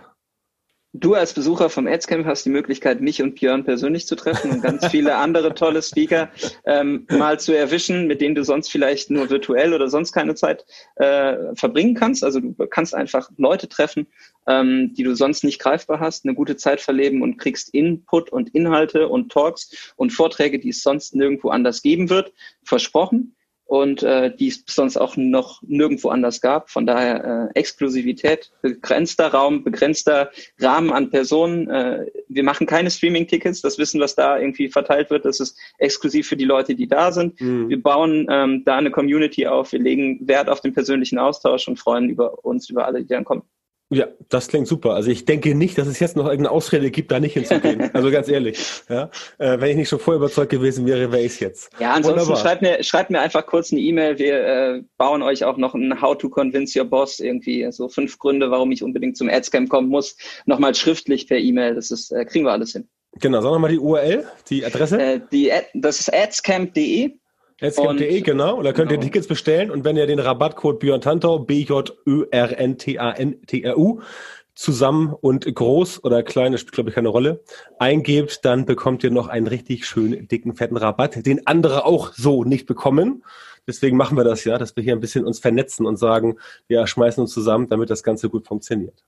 Du 0.94 1.14
als 1.14 1.34
Besucher 1.34 1.70
vom 1.70 1.88
Adscamp 1.88 2.26
hast 2.26 2.46
die 2.46 2.50
Möglichkeit, 2.50 3.00
mich 3.00 3.22
und 3.22 3.36
Björn 3.36 3.64
persönlich 3.64 4.08
zu 4.08 4.16
treffen 4.18 4.52
und 4.52 4.62
ganz 4.62 4.88
viele 4.88 5.16
andere 5.16 5.54
tolle 5.54 5.82
Speaker 5.82 6.30
ähm, 6.66 7.08
mal 7.10 7.40
zu 7.40 7.56
erwischen, 7.56 8.08
mit 8.08 8.20
denen 8.20 8.36
du 8.36 8.44
sonst 8.44 8.70
vielleicht 8.70 9.10
nur 9.10 9.30
virtuell 9.30 9.74
oder 9.74 9.88
sonst 9.88 10.12
keine 10.12 10.36
Zeit 10.36 10.66
äh, 10.96 11.56
verbringen 11.56 11.96
kannst. 11.96 12.26
Also 12.26 12.42
du 12.42 12.54
kannst 12.68 12.94
einfach 12.94 13.30
Leute 13.38 13.70
treffen, 13.70 14.08
ähm, 14.48 14.94
die 14.94 15.04
du 15.04 15.16
sonst 15.16 15.46
nicht 15.46 15.60
greifbar 15.60 16.02
hast, 16.02 16.26
eine 16.26 16.36
gute 16.36 16.58
Zeit 16.58 16.82
verleben 16.82 17.22
und 17.22 17.38
kriegst 17.38 17.74
Input 17.74 18.30
und 18.30 18.50
Inhalte 18.54 19.08
und 19.08 19.32
Talks 19.32 19.94
und 19.96 20.12
Vorträge, 20.12 20.60
die 20.60 20.70
es 20.70 20.84
sonst 20.84 21.16
nirgendwo 21.16 21.52
anders 21.52 21.82
geben 21.84 22.10
wird, 22.10 22.34
versprochen 22.64 23.34
und 23.72 24.04
äh, 24.04 24.36
die 24.36 24.50
es 24.50 24.66
sonst 24.68 24.98
auch 24.98 25.16
noch 25.16 25.62
nirgendwo 25.62 26.10
anders 26.10 26.42
gab. 26.42 26.70
Von 26.70 26.86
daher 26.86 27.50
äh, 27.56 27.58
Exklusivität, 27.58 28.52
begrenzter 28.62 29.28
Raum, 29.28 29.64
begrenzter 29.64 30.30
Rahmen 30.60 30.92
an 30.92 31.10
Personen. 31.10 31.70
Äh, 31.70 32.08
wir 32.28 32.44
machen 32.44 32.68
keine 32.68 32.92
Streaming-Tickets. 32.92 33.62
Das 33.62 33.78
Wissen, 33.78 34.02
was 34.02 34.14
da 34.14 34.38
irgendwie 34.38 34.68
verteilt 34.68 35.10
wird, 35.10 35.24
das 35.24 35.40
ist 35.40 35.58
exklusiv 35.78 36.28
für 36.28 36.36
die 36.36 36.44
Leute, 36.44 36.76
die 36.76 36.90
da 36.90 37.14
sind. 37.14 37.40
Mhm. 37.40 37.70
Wir 37.70 37.82
bauen 37.82 38.28
ähm, 38.30 38.64
da 38.66 38.76
eine 38.76 38.92
Community 38.92 39.48
auf. 39.48 39.72
Wir 39.72 39.80
legen 39.80 40.28
Wert 40.28 40.50
auf 40.50 40.60
den 40.60 40.74
persönlichen 40.74 41.18
Austausch 41.18 41.70
und 41.70 41.80
freuen 41.80 42.10
über 42.10 42.44
uns, 42.44 42.70
über 42.70 42.86
alle, 42.86 43.04
die 43.04 43.08
dann 43.08 43.24
kommen. 43.24 43.44
Ja, 43.94 44.08
das 44.30 44.48
klingt 44.48 44.68
super. 44.68 44.94
Also 44.94 45.12
ich 45.12 45.26
denke 45.26 45.54
nicht, 45.54 45.78
dass 45.78 45.86
es 45.86 46.00
jetzt 46.00 46.16
noch 46.16 46.24
irgendeine 46.24 46.52
Ausrede 46.52 46.92
gibt, 46.92 47.12
da 47.12 47.20
nicht 47.20 47.34
hinzugehen. 47.34 47.82
Also 47.94 48.10
ganz 48.10 48.30
ehrlich. 48.30 48.58
Ja? 48.90 49.10
Äh, 49.38 49.60
wenn 49.60 49.72
ich 49.72 49.76
nicht 49.76 49.90
schon 49.90 50.00
voll 50.00 50.16
überzeugt 50.16 50.50
gewesen 50.50 50.86
wäre, 50.86 51.12
wäre 51.12 51.22
ich 51.22 51.34
es 51.34 51.40
jetzt. 51.42 51.70
Ja, 51.78 51.94
ansonsten 51.94 52.38
schreibt 52.38 52.62
mir, 52.62 52.82
schreibt 52.84 53.10
mir 53.10 53.20
einfach 53.20 53.46
kurz 53.46 53.72
eine 53.72 53.82
E-Mail. 53.82 54.18
Wir 54.18 54.46
äh, 54.46 54.84
bauen 54.98 55.22
euch 55.22 55.44
auch 55.44 55.58
noch 55.58 55.76
ein 55.76 56.02
How 56.02 56.18
to 56.18 56.30
Convince 56.30 56.80
Your 56.80 56.86
Boss 56.86 57.20
irgendwie. 57.20 57.70
So 57.72 57.90
fünf 57.90 58.18
Gründe, 58.18 58.50
warum 58.50 58.72
ich 58.72 58.82
unbedingt 58.82 59.18
zum 59.18 59.30
Adscamp 59.30 59.70
kommen 59.70 59.90
muss. 59.90 60.16
Nochmal 60.46 60.74
schriftlich 60.74 61.28
per 61.28 61.38
E-Mail. 61.38 61.76
Das 61.76 61.92
ist, 61.92 62.12
äh, 62.12 62.24
kriegen 62.24 62.46
wir 62.46 62.54
alles 62.54 62.72
hin. 62.72 62.88
Genau, 63.20 63.42
sag 63.42 63.52
nochmal 63.52 63.72
die 63.72 63.80
URL, 63.80 64.26
die 64.50 64.64
Adresse. 64.64 65.02
Äh, 65.02 65.20
die, 65.34 65.52
das 65.74 66.00
ist 66.00 66.14
adscamp.de. 66.14 67.12
Adscamp.de, 67.62 68.22
genau. 68.22 68.58
Und 68.58 68.64
da 68.64 68.74
könnt 68.74 68.90
genau. 68.90 69.02
ihr 69.02 69.06
Tickets 69.06 69.28
bestellen. 69.28 69.72
Und 69.72 69.86
wenn 69.86 69.98
ihr 69.98 70.08
den 70.08 70.20
Rabattcode 70.20 70.80
Björn 70.80 71.02
Tantau, 71.02 71.40
B-J-Ö-R-N-T-A-N-T-R-U, 71.40 74.02
zusammen 74.54 75.14
und 75.20 75.54
groß 75.54 76.04
oder 76.04 76.24
klein, 76.24 76.52
das 76.52 76.62
spielt 76.62 76.74
glaube 76.74 76.90
ich 76.90 76.96
keine 76.96 77.08
Rolle, 77.08 77.44
eingebt, 77.80 78.44
dann 78.44 78.66
bekommt 78.66 79.04
ihr 79.04 79.12
noch 79.12 79.28
einen 79.28 79.48
richtig 79.48 79.86
schönen, 79.86 80.28
dicken, 80.28 80.56
fetten 80.56 80.78
Rabatt, 80.78 81.26
den 81.26 81.48
andere 81.48 81.86
auch 81.86 82.12
so 82.14 82.44
nicht 82.44 82.66
bekommen. 82.66 83.24
Deswegen 83.68 83.96
machen 83.96 84.18
wir 84.18 84.24
das 84.24 84.44
ja, 84.44 84.58
dass 84.58 84.76
wir 84.76 84.84
hier 84.84 84.94
ein 84.94 85.00
bisschen 85.00 85.26
uns 85.26 85.40
vernetzen 85.40 85.86
und 85.86 85.98
sagen, 85.98 86.38
wir 86.68 86.86
schmeißen 86.86 87.22
uns 87.22 87.32
zusammen, 87.32 87.68
damit 87.70 87.90
das 87.90 88.04
Ganze 88.04 88.30
gut 88.30 88.48
funktioniert. 88.48 89.04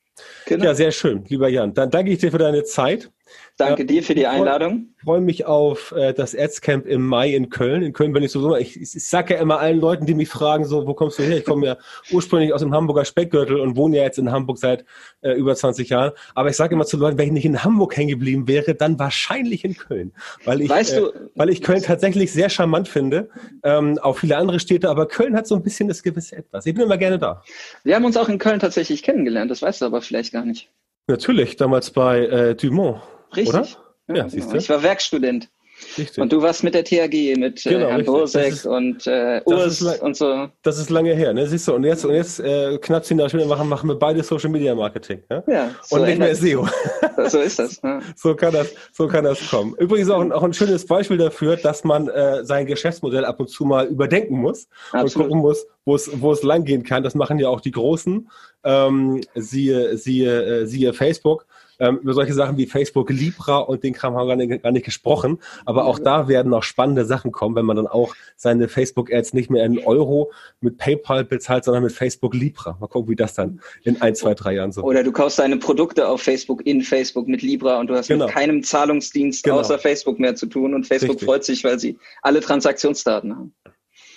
Genau. 0.46 0.66
Ja, 0.66 0.76
sehr 0.76 0.92
schön, 0.92 1.26
lieber 1.28 1.50
Jan. 1.50 1.74
Dann 1.74 1.90
danke 1.90 2.12
ich 2.12 2.20
dir 2.20 2.32
für 2.32 2.38
deine 2.38 2.64
Zeit. 2.64 3.12
Danke 3.58 3.86
dir 3.86 4.02
für 4.04 4.16
die 4.16 4.26
Einladung. 4.26 4.90
Ich 4.98 5.04
freue 5.04 5.22
mich 5.22 5.46
auf 5.46 5.92
äh, 5.92 6.14
das 6.14 6.36
Adscamp 6.36 6.86
im 6.88 7.06
Mai 7.06 7.36
in 7.36 7.50
Köln. 7.50 7.84
In 7.84 7.94
Köln 7.94 8.14
bin 8.14 8.24
ich 8.24 8.32
sowieso, 8.32 8.56
ich, 8.56 8.80
ich, 8.82 8.96
ich 8.96 9.08
sage 9.08 9.36
ja 9.36 9.42
immer 9.42 9.60
allen 9.60 9.80
Leuten, 9.80 10.06
die 10.06 10.16
mich 10.16 10.30
fragen, 10.30 10.66
so, 10.66 10.88
wo 10.88 10.94
kommst 10.94 11.20
du 11.20 11.24
her? 11.24 11.38
Ich 11.38 11.46
komme 11.46 11.66
ja 11.68 11.78
ursprünglich 12.12 12.54
aus 12.54 12.62
dem 12.62 12.74
Hamburger 12.74 13.06
Speckgürtel 13.06 13.60
und 13.60 13.76
wohne 13.76 13.98
ja 13.98 14.04
jetzt 14.04 14.18
in 14.18 14.32
Hamburg 14.32 14.58
seit 14.58 14.86
äh, 15.22 15.34
über 15.34 15.56
20 15.56 15.90
Jahren. 15.90 16.14
Aber 16.36 16.50
ich 16.50 16.56
sage 16.56 16.74
immer 16.74 16.86
zu 16.86 16.98
Leuten, 16.98 17.18
wenn 17.18 17.28
ich 17.28 17.34
nicht 17.34 17.46
in 17.46 17.64
Hamburg 17.64 17.96
hängen 17.96 18.10
geblieben 18.10 18.48
wäre, 18.48 18.76
dann 18.76 18.98
wahrscheinlich 18.98 19.64
in 19.66 19.76
Köln. 19.76 20.14
Weil 20.46 20.62
ich, 20.62 20.70
weißt 20.70 20.98
du, 20.98 21.08
äh, 21.08 21.14
weil 21.36 21.50
ich 21.50 21.62
Köln 21.62 21.82
tatsächlich 21.84 22.32
sehr 22.32 22.50
charmant 22.50 22.88
finde. 22.88 23.30
Ähm, 23.64 24.00
auch 24.00 24.18
viele 24.18 24.38
andere 24.38 24.60
Städte, 24.60 24.90
aber 24.90 25.08
Köln 25.08 25.36
hat 25.36 25.48
so 25.48 25.56
ein 25.56 25.64
bisschen 25.64 25.88
das 25.88 26.02
gewisse 26.02 26.38
Etwas. 26.38 26.66
Ich 26.66 26.74
bin 26.74 26.84
immer 26.84 26.98
gerne 26.98 27.20
da. 27.20 27.44
Wir 27.84 27.96
haben 27.96 28.06
uns 28.06 28.18
auch 28.18 28.30
in 28.30 28.40
Köln 28.40 28.60
tatsächlich 28.60 29.04
kennengelernt, 29.04 29.52
das 29.52 29.62
weißt 29.62 29.82
du 29.82 29.86
aber 29.86 30.02
vielleicht 30.02 30.34
gar 30.34 30.46
nicht. 30.46 30.70
Natürlich, 31.08 31.58
damals 31.58 31.92
bei 31.92 32.26
äh, 32.26 32.56
Dumont. 32.56 33.02
Richtig. 33.36 33.50
Oder? 33.54 33.68
Ja, 34.08 34.16
ja 34.16 34.30
siehst 34.30 34.52
du. 34.52 34.58
Ich 34.58 34.70
war 34.70 34.84
Werkstudent. 34.84 35.50
Richtig. 35.98 36.22
Und 36.22 36.32
du 36.32 36.42
warst 36.42 36.64
mit 36.64 36.74
der 36.74 36.84
THG, 36.84 37.36
mit 37.38 37.66
äh, 37.66 37.70
genau, 37.70 37.88
äh, 37.88 37.92
Herrn 37.92 38.06
Bosek 38.06 38.66
und 38.66 39.06
äh, 39.08 39.42
Urs 39.46 39.82
und 39.82 40.16
so. 40.16 40.48
Das 40.62 40.78
ist 40.78 40.90
lange 40.90 41.14
her, 41.14 41.34
ne? 41.34 41.46
Siehst 41.48 41.68
du, 41.68 41.74
und 41.74 41.84
jetzt, 41.84 42.06
und 42.06 42.14
jetzt 42.14 42.40
äh, 42.40 42.78
knapp 42.80 43.06
zehn 43.06 43.18
Jahre 43.18 43.30
später 43.30 43.46
machen, 43.46 43.68
machen 43.68 43.90
wir 43.90 43.96
beide 43.96 44.24
Social 44.24 44.50
Media 44.50 44.74
Marketing. 44.76 45.24
Ja, 45.30 45.44
ja 45.48 45.72
so 45.84 45.98
Und 45.98 46.06
nicht 46.06 46.20
mehr 46.20 46.36
SEO. 46.36 46.68
So 47.28 47.40
ist 47.40 47.60
das. 47.60 47.80
Ja. 47.84 48.02
so, 48.16 48.36
kann 48.36 48.54
das 48.54 48.74
so 48.92 49.08
kann 49.08 49.24
das 49.24 49.48
kommen. 49.50 49.76
Übrigens 49.78 50.10
auch 50.10 50.20
ein, 50.20 50.32
auch 50.32 50.44
ein 50.44 50.54
schönes 50.54 50.86
Beispiel 50.86 51.18
dafür, 51.18 51.56
dass 51.58 51.84
man 51.84 52.08
äh, 52.08 52.44
sein 52.44 52.66
Geschäftsmodell 52.66 53.24
ab 53.24 53.40
und 53.40 53.50
zu 53.50 53.66
mal 53.66 53.86
überdenken 53.86 54.42
muss 54.42 54.68
Absolut. 54.92 55.16
und 55.16 55.22
gucken 55.22 55.42
muss, 55.42 55.66
wo 55.86 55.96
es, 55.96 56.10
wo 56.22 56.32
es 56.32 56.44
lang 56.44 56.66
gehen 56.66 56.84
kann. 56.84 57.04
Das 57.04 57.14
machen 57.14 57.38
ja 57.40 57.50
auch 57.50 57.62
die 57.62 57.72
Großen. 57.72 58.30
Ähm, 58.64 59.22
siehe, 59.36 59.96
siehe, 59.98 60.62
äh, 60.62 60.66
siehe 60.66 60.94
Facebook 60.94 61.46
ähm, 61.80 62.00
über 62.02 62.14
solche 62.14 62.34
Sachen 62.34 62.58
wie 62.58 62.66
Facebook 62.66 63.10
Libra 63.10 63.60
und 63.60 63.84
den 63.84 63.94
Kram 63.94 64.16
haben 64.16 64.28
wir 64.28 64.36
gar 64.36 64.46
nicht, 64.46 64.64
gar 64.64 64.72
nicht 64.72 64.86
gesprochen. 64.86 65.40
Aber 65.66 65.86
auch 65.86 66.00
da 66.00 66.28
werden 66.28 66.50
noch 66.50 66.64
spannende 66.64 67.06
Sachen 67.06 67.32
kommen, 67.32 67.56
wenn 67.56 67.66
man 67.66 67.78
dann 67.78 67.88
auch 67.88 68.16
seine 68.36 68.68
Facebook-Ads 68.68 69.34
nicht 69.34 69.50
mehr 69.50 69.66
in 69.66 69.80
Euro 69.80 70.32
mit 70.62 70.78
PayPal 70.78 71.24
bezahlt, 71.24 71.64
sondern 71.64 71.84
mit 71.84 71.92
Facebook 71.92 72.34
Libra. 72.34 72.78
Mal 72.80 72.88
gucken, 72.88 73.10
wie 73.10 73.16
das 73.16 73.34
dann 73.34 73.62
in 73.84 74.02
ein, 74.02 74.16
zwei, 74.16 74.34
drei 74.34 74.54
Jahren 74.54 74.72
so 74.72 74.84
Oder 74.84 75.04
du 75.04 75.12
kaufst 75.12 75.40
deine 75.40 75.58
Produkte 75.58 76.08
auf 76.08 76.22
Facebook 76.22 76.66
in 76.66 76.82
Facebook 76.82 77.28
mit 77.28 77.42
Libra 77.42 77.80
und 77.80 77.88
du 77.88 77.96
hast 77.96 78.08
genau. 78.08 78.26
mit 78.26 78.34
keinem 78.34 78.64
Zahlungsdienst 78.64 79.44
genau. 79.44 79.60
außer 79.60 79.80
Facebook 79.80 80.20
mehr 80.20 80.36
zu 80.36 80.46
tun 80.46 80.74
und 80.74 80.86
Facebook 80.86 81.16
Richtig. 81.16 81.26
freut 81.26 81.44
sich, 81.44 81.64
weil 81.64 81.80
sie 81.80 81.98
alle 82.22 82.42
Transaktionsdaten 82.42 83.36
haben. 83.36 83.54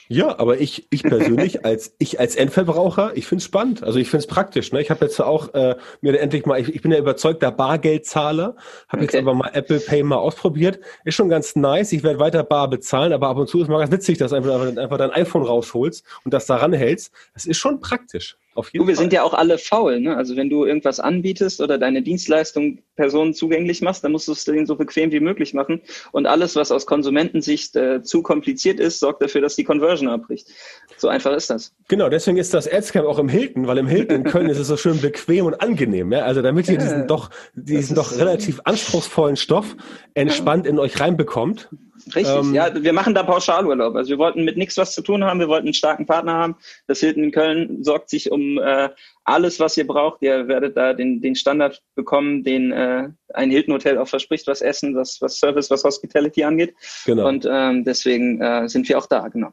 Ja, 0.09 0.39
aber 0.39 0.61
ich, 0.61 0.87
ich 0.91 1.03
persönlich 1.03 1.65
als 1.65 1.95
ich 1.99 2.21
als 2.21 2.37
Endverbraucher, 2.37 3.17
ich 3.17 3.27
finde 3.27 3.41
es 3.41 3.45
spannend. 3.45 3.83
Also 3.83 3.99
ich 3.99 4.09
finde 4.09 4.25
es 4.25 4.27
praktisch. 4.27 4.73
Ne? 4.73 4.81
Ich 4.81 4.91
habe 4.91 5.05
jetzt 5.05 5.21
auch 5.21 5.53
äh, 5.55 5.77
mir 6.01 6.19
endlich 6.19 6.47
mal, 6.47 6.61
ich, 6.61 6.75
ich 6.75 6.83
bin 6.83 6.93
ja 6.93 6.99
überzeugter 6.99 7.51
Bargeldzahler, 7.51 8.57
habe 8.89 9.03
okay. 9.03 9.03
jetzt 9.03 9.17
aber 9.17 9.35
mal 9.35 9.51
Apple 9.53 9.81
Pay 9.81 10.03
mal 10.03 10.17
ausprobiert. 10.17 10.81
Ist 11.05 11.15
schon 11.15 11.29
ganz 11.29 11.57
nice. 11.57 11.93
Ich 11.93 12.03
werde 12.03 12.19
weiter 12.19 12.45
bar 12.45 12.71
bezahlen, 12.71 13.13
aber 13.13 13.29
ab 13.29 13.37
und 13.37 13.49
zu 13.49 13.61
ist 13.61 13.69
mal 13.69 13.79
ganz 13.79 13.91
witzig, 13.91 14.19
dass 14.19 14.33
einfach, 14.33 14.77
einfach 14.77 14.99
dein 14.99 15.11
iPhone 15.11 15.43
rausholst 15.43 16.05
und 16.25 16.33
das 16.33 16.47
daran 16.47 16.73
hältst. 16.73 17.13
Das 17.35 17.47
ist 17.47 17.59
schon 17.59 17.81
praktisch. 17.81 18.37
Auf 18.57 18.73
jeden 18.73 18.85
du, 18.85 18.89
wir 18.89 18.95
Fall. 18.95 19.05
sind 19.05 19.13
ja 19.13 19.23
auch 19.23 19.35
alle 19.35 19.59
faul. 19.59 20.01
Ne? 20.01 20.17
Also 20.17 20.35
wenn 20.37 20.49
du 20.49 20.65
irgendwas 20.65 20.99
anbietest 20.99 21.61
oder 21.61 21.79
deine 21.79 22.03
Dienstleistung 22.03 22.79
Personen 22.97 23.35
zugänglich 23.35 23.83
machst, 23.83 24.03
dann 24.03 24.13
musst 24.13 24.27
du 24.29 24.33
es 24.33 24.45
denen 24.45 24.67
so 24.67 24.77
bequem 24.77 25.13
wie 25.13 25.21
möglich 25.21 25.53
machen. 25.53 25.83
Und 26.13 26.27
alles, 26.27 26.57
was 26.57 26.73
aus 26.73 26.87
Konsumentensicht 26.87 27.77
äh, 27.77 28.03
zu 28.03 28.23
kompliziert 28.23 28.81
ist, 28.81 29.01
sorgt 29.01 29.23
dafür, 29.23 29.43
dass 29.43 29.57
die 29.57 29.65
Conversion 29.65 30.09
abbricht. 30.09 30.49
So 30.97 31.09
einfach 31.09 31.33
ist 31.37 31.51
das. 31.51 31.75
Genau, 31.89 32.09
deswegen 32.09 32.39
ist 32.39 32.55
das 32.55 32.71
Adscamp 32.71 33.07
auch 33.07 33.19
im 33.19 33.29
Hilton, 33.29 33.67
weil 33.67 33.79
im 33.79 33.87
Hilton 33.87 34.17
in 34.17 34.25
Köln 34.25 34.49
ist 34.49 34.59
es 34.59 34.69
so 34.69 34.77
schön 34.77 35.01
bequem 35.01 35.45
und 35.45 35.61
angenehm. 35.61 36.11
Ja? 36.13 36.21
Also 36.21 36.41
damit 36.41 36.69
ihr 36.69 36.79
diesen 36.79 37.07
doch, 37.07 37.31
diesen 37.55 37.95
doch 37.95 38.17
relativ 38.17 38.61
anspruchsvollen 38.65 39.37
Stoff 39.37 39.77
entspannt 40.15 40.67
in 40.67 40.79
euch 40.79 40.99
reinbekommt 40.99 41.69
Richtig, 42.15 42.35
ähm, 42.35 42.55
ja, 42.55 42.71
wir 42.75 42.93
machen 42.93 43.15
da 43.15 43.23
Pauschalurlaub. 43.23 43.97
Also 43.97 44.11
wir 44.11 44.19
wollten 44.19 44.45
mit 44.45 44.57
nichts 44.57 44.77
was 44.77 44.93
zu 44.93 45.03
tun 45.03 45.25
haben, 45.25 45.41
wir 45.41 45.49
wollten 45.49 45.67
einen 45.67 45.75
starken 45.75 46.07
Partner 46.07 46.35
haben. 46.35 46.57
Das 46.87 47.01
Hilton 47.01 47.25
in 47.25 47.33
Köln 47.33 47.83
sorgt 47.83 48.11
sich 48.11 48.31
um 48.31 48.59
äh, 48.59 48.91
alles, 49.25 49.59
was 49.61 49.77
ihr 49.77 49.87
braucht. 49.87 50.23
Ihr 50.23 50.49
werdet 50.49 50.77
da 50.77 50.93
den, 50.93 51.21
den 51.21 51.35
Standard 51.35 51.83
bekommen, 51.95 52.45
den 52.45 52.73
äh, 52.73 53.09
ein 53.35 53.51
Hilton 53.51 53.75
Hotel 53.75 53.99
auch 53.99 54.09
verspricht, 54.09 54.47
was 54.47 54.61
Essen, 54.61 54.95
was, 54.95 55.21
was 55.21 55.39
Service, 55.39 55.71
was 55.71 55.85
Hospitality 55.85 56.45
angeht. 56.45 56.75
Genau. 57.05 57.27
Und 57.27 57.47
ähm, 57.51 57.85
deswegen 57.85 58.41
äh, 58.41 58.69
sind 58.69 58.89
wir 58.89 58.99
auch 58.99 59.07
da, 59.07 59.29
genau. 59.29 59.53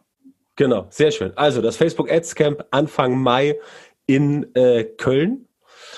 Genau, 0.56 0.88
sehr 0.90 1.12
schön. 1.12 1.32
Also 1.36 1.62
das 1.62 1.78
Facebook 1.78 2.12
Ads 2.12 2.36
Camp 2.36 2.64
Anfang 2.70 3.18
Mai 3.18 3.58
in 4.06 4.54
äh, 4.56 4.84
Köln. 4.84 5.48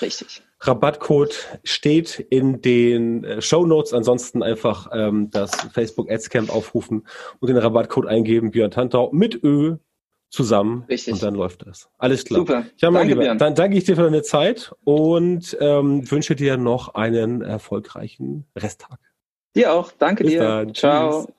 Richtig. 0.00 0.42
Rabattcode 0.66 1.60
steht 1.64 2.18
in 2.30 2.60
den 2.60 3.24
äh, 3.24 3.42
Show 3.42 3.66
Notes. 3.66 3.92
Ansonsten 3.92 4.42
einfach 4.42 4.88
ähm, 4.92 5.30
das 5.30 5.52
Facebook 5.72 6.10
Ads 6.10 6.30
Camp 6.30 6.54
aufrufen 6.54 7.06
und 7.40 7.48
den 7.48 7.56
Rabattcode 7.56 8.06
eingeben, 8.06 8.50
Björn 8.50 8.70
Tantau 8.70 9.10
mit 9.12 9.42
Ö 9.42 9.76
zusammen 10.28 10.84
Richtig. 10.88 11.14
und 11.14 11.22
dann 11.22 11.34
läuft 11.34 11.66
das. 11.66 11.88
Alles 11.98 12.24
klar. 12.24 12.40
Super. 12.40 12.66
Ja, 12.78 12.90
danke, 12.90 13.14
Lieber, 13.14 13.34
dann 13.34 13.54
danke 13.54 13.76
ich 13.78 13.84
dir 13.84 13.96
für 13.96 14.02
deine 14.02 14.22
Zeit 14.22 14.72
und 14.84 15.56
ähm, 15.60 16.10
wünsche 16.10 16.34
dir 16.34 16.56
noch 16.56 16.94
einen 16.94 17.42
erfolgreichen 17.42 18.44
Resttag. 18.56 18.98
Dir 19.54 19.72
auch. 19.72 19.92
Danke 19.92 20.24
Bis 20.24 20.32
dir. 20.32 20.40
Dann. 20.40 20.74
Ciao. 20.74 21.24
Tschüss. 21.24 21.34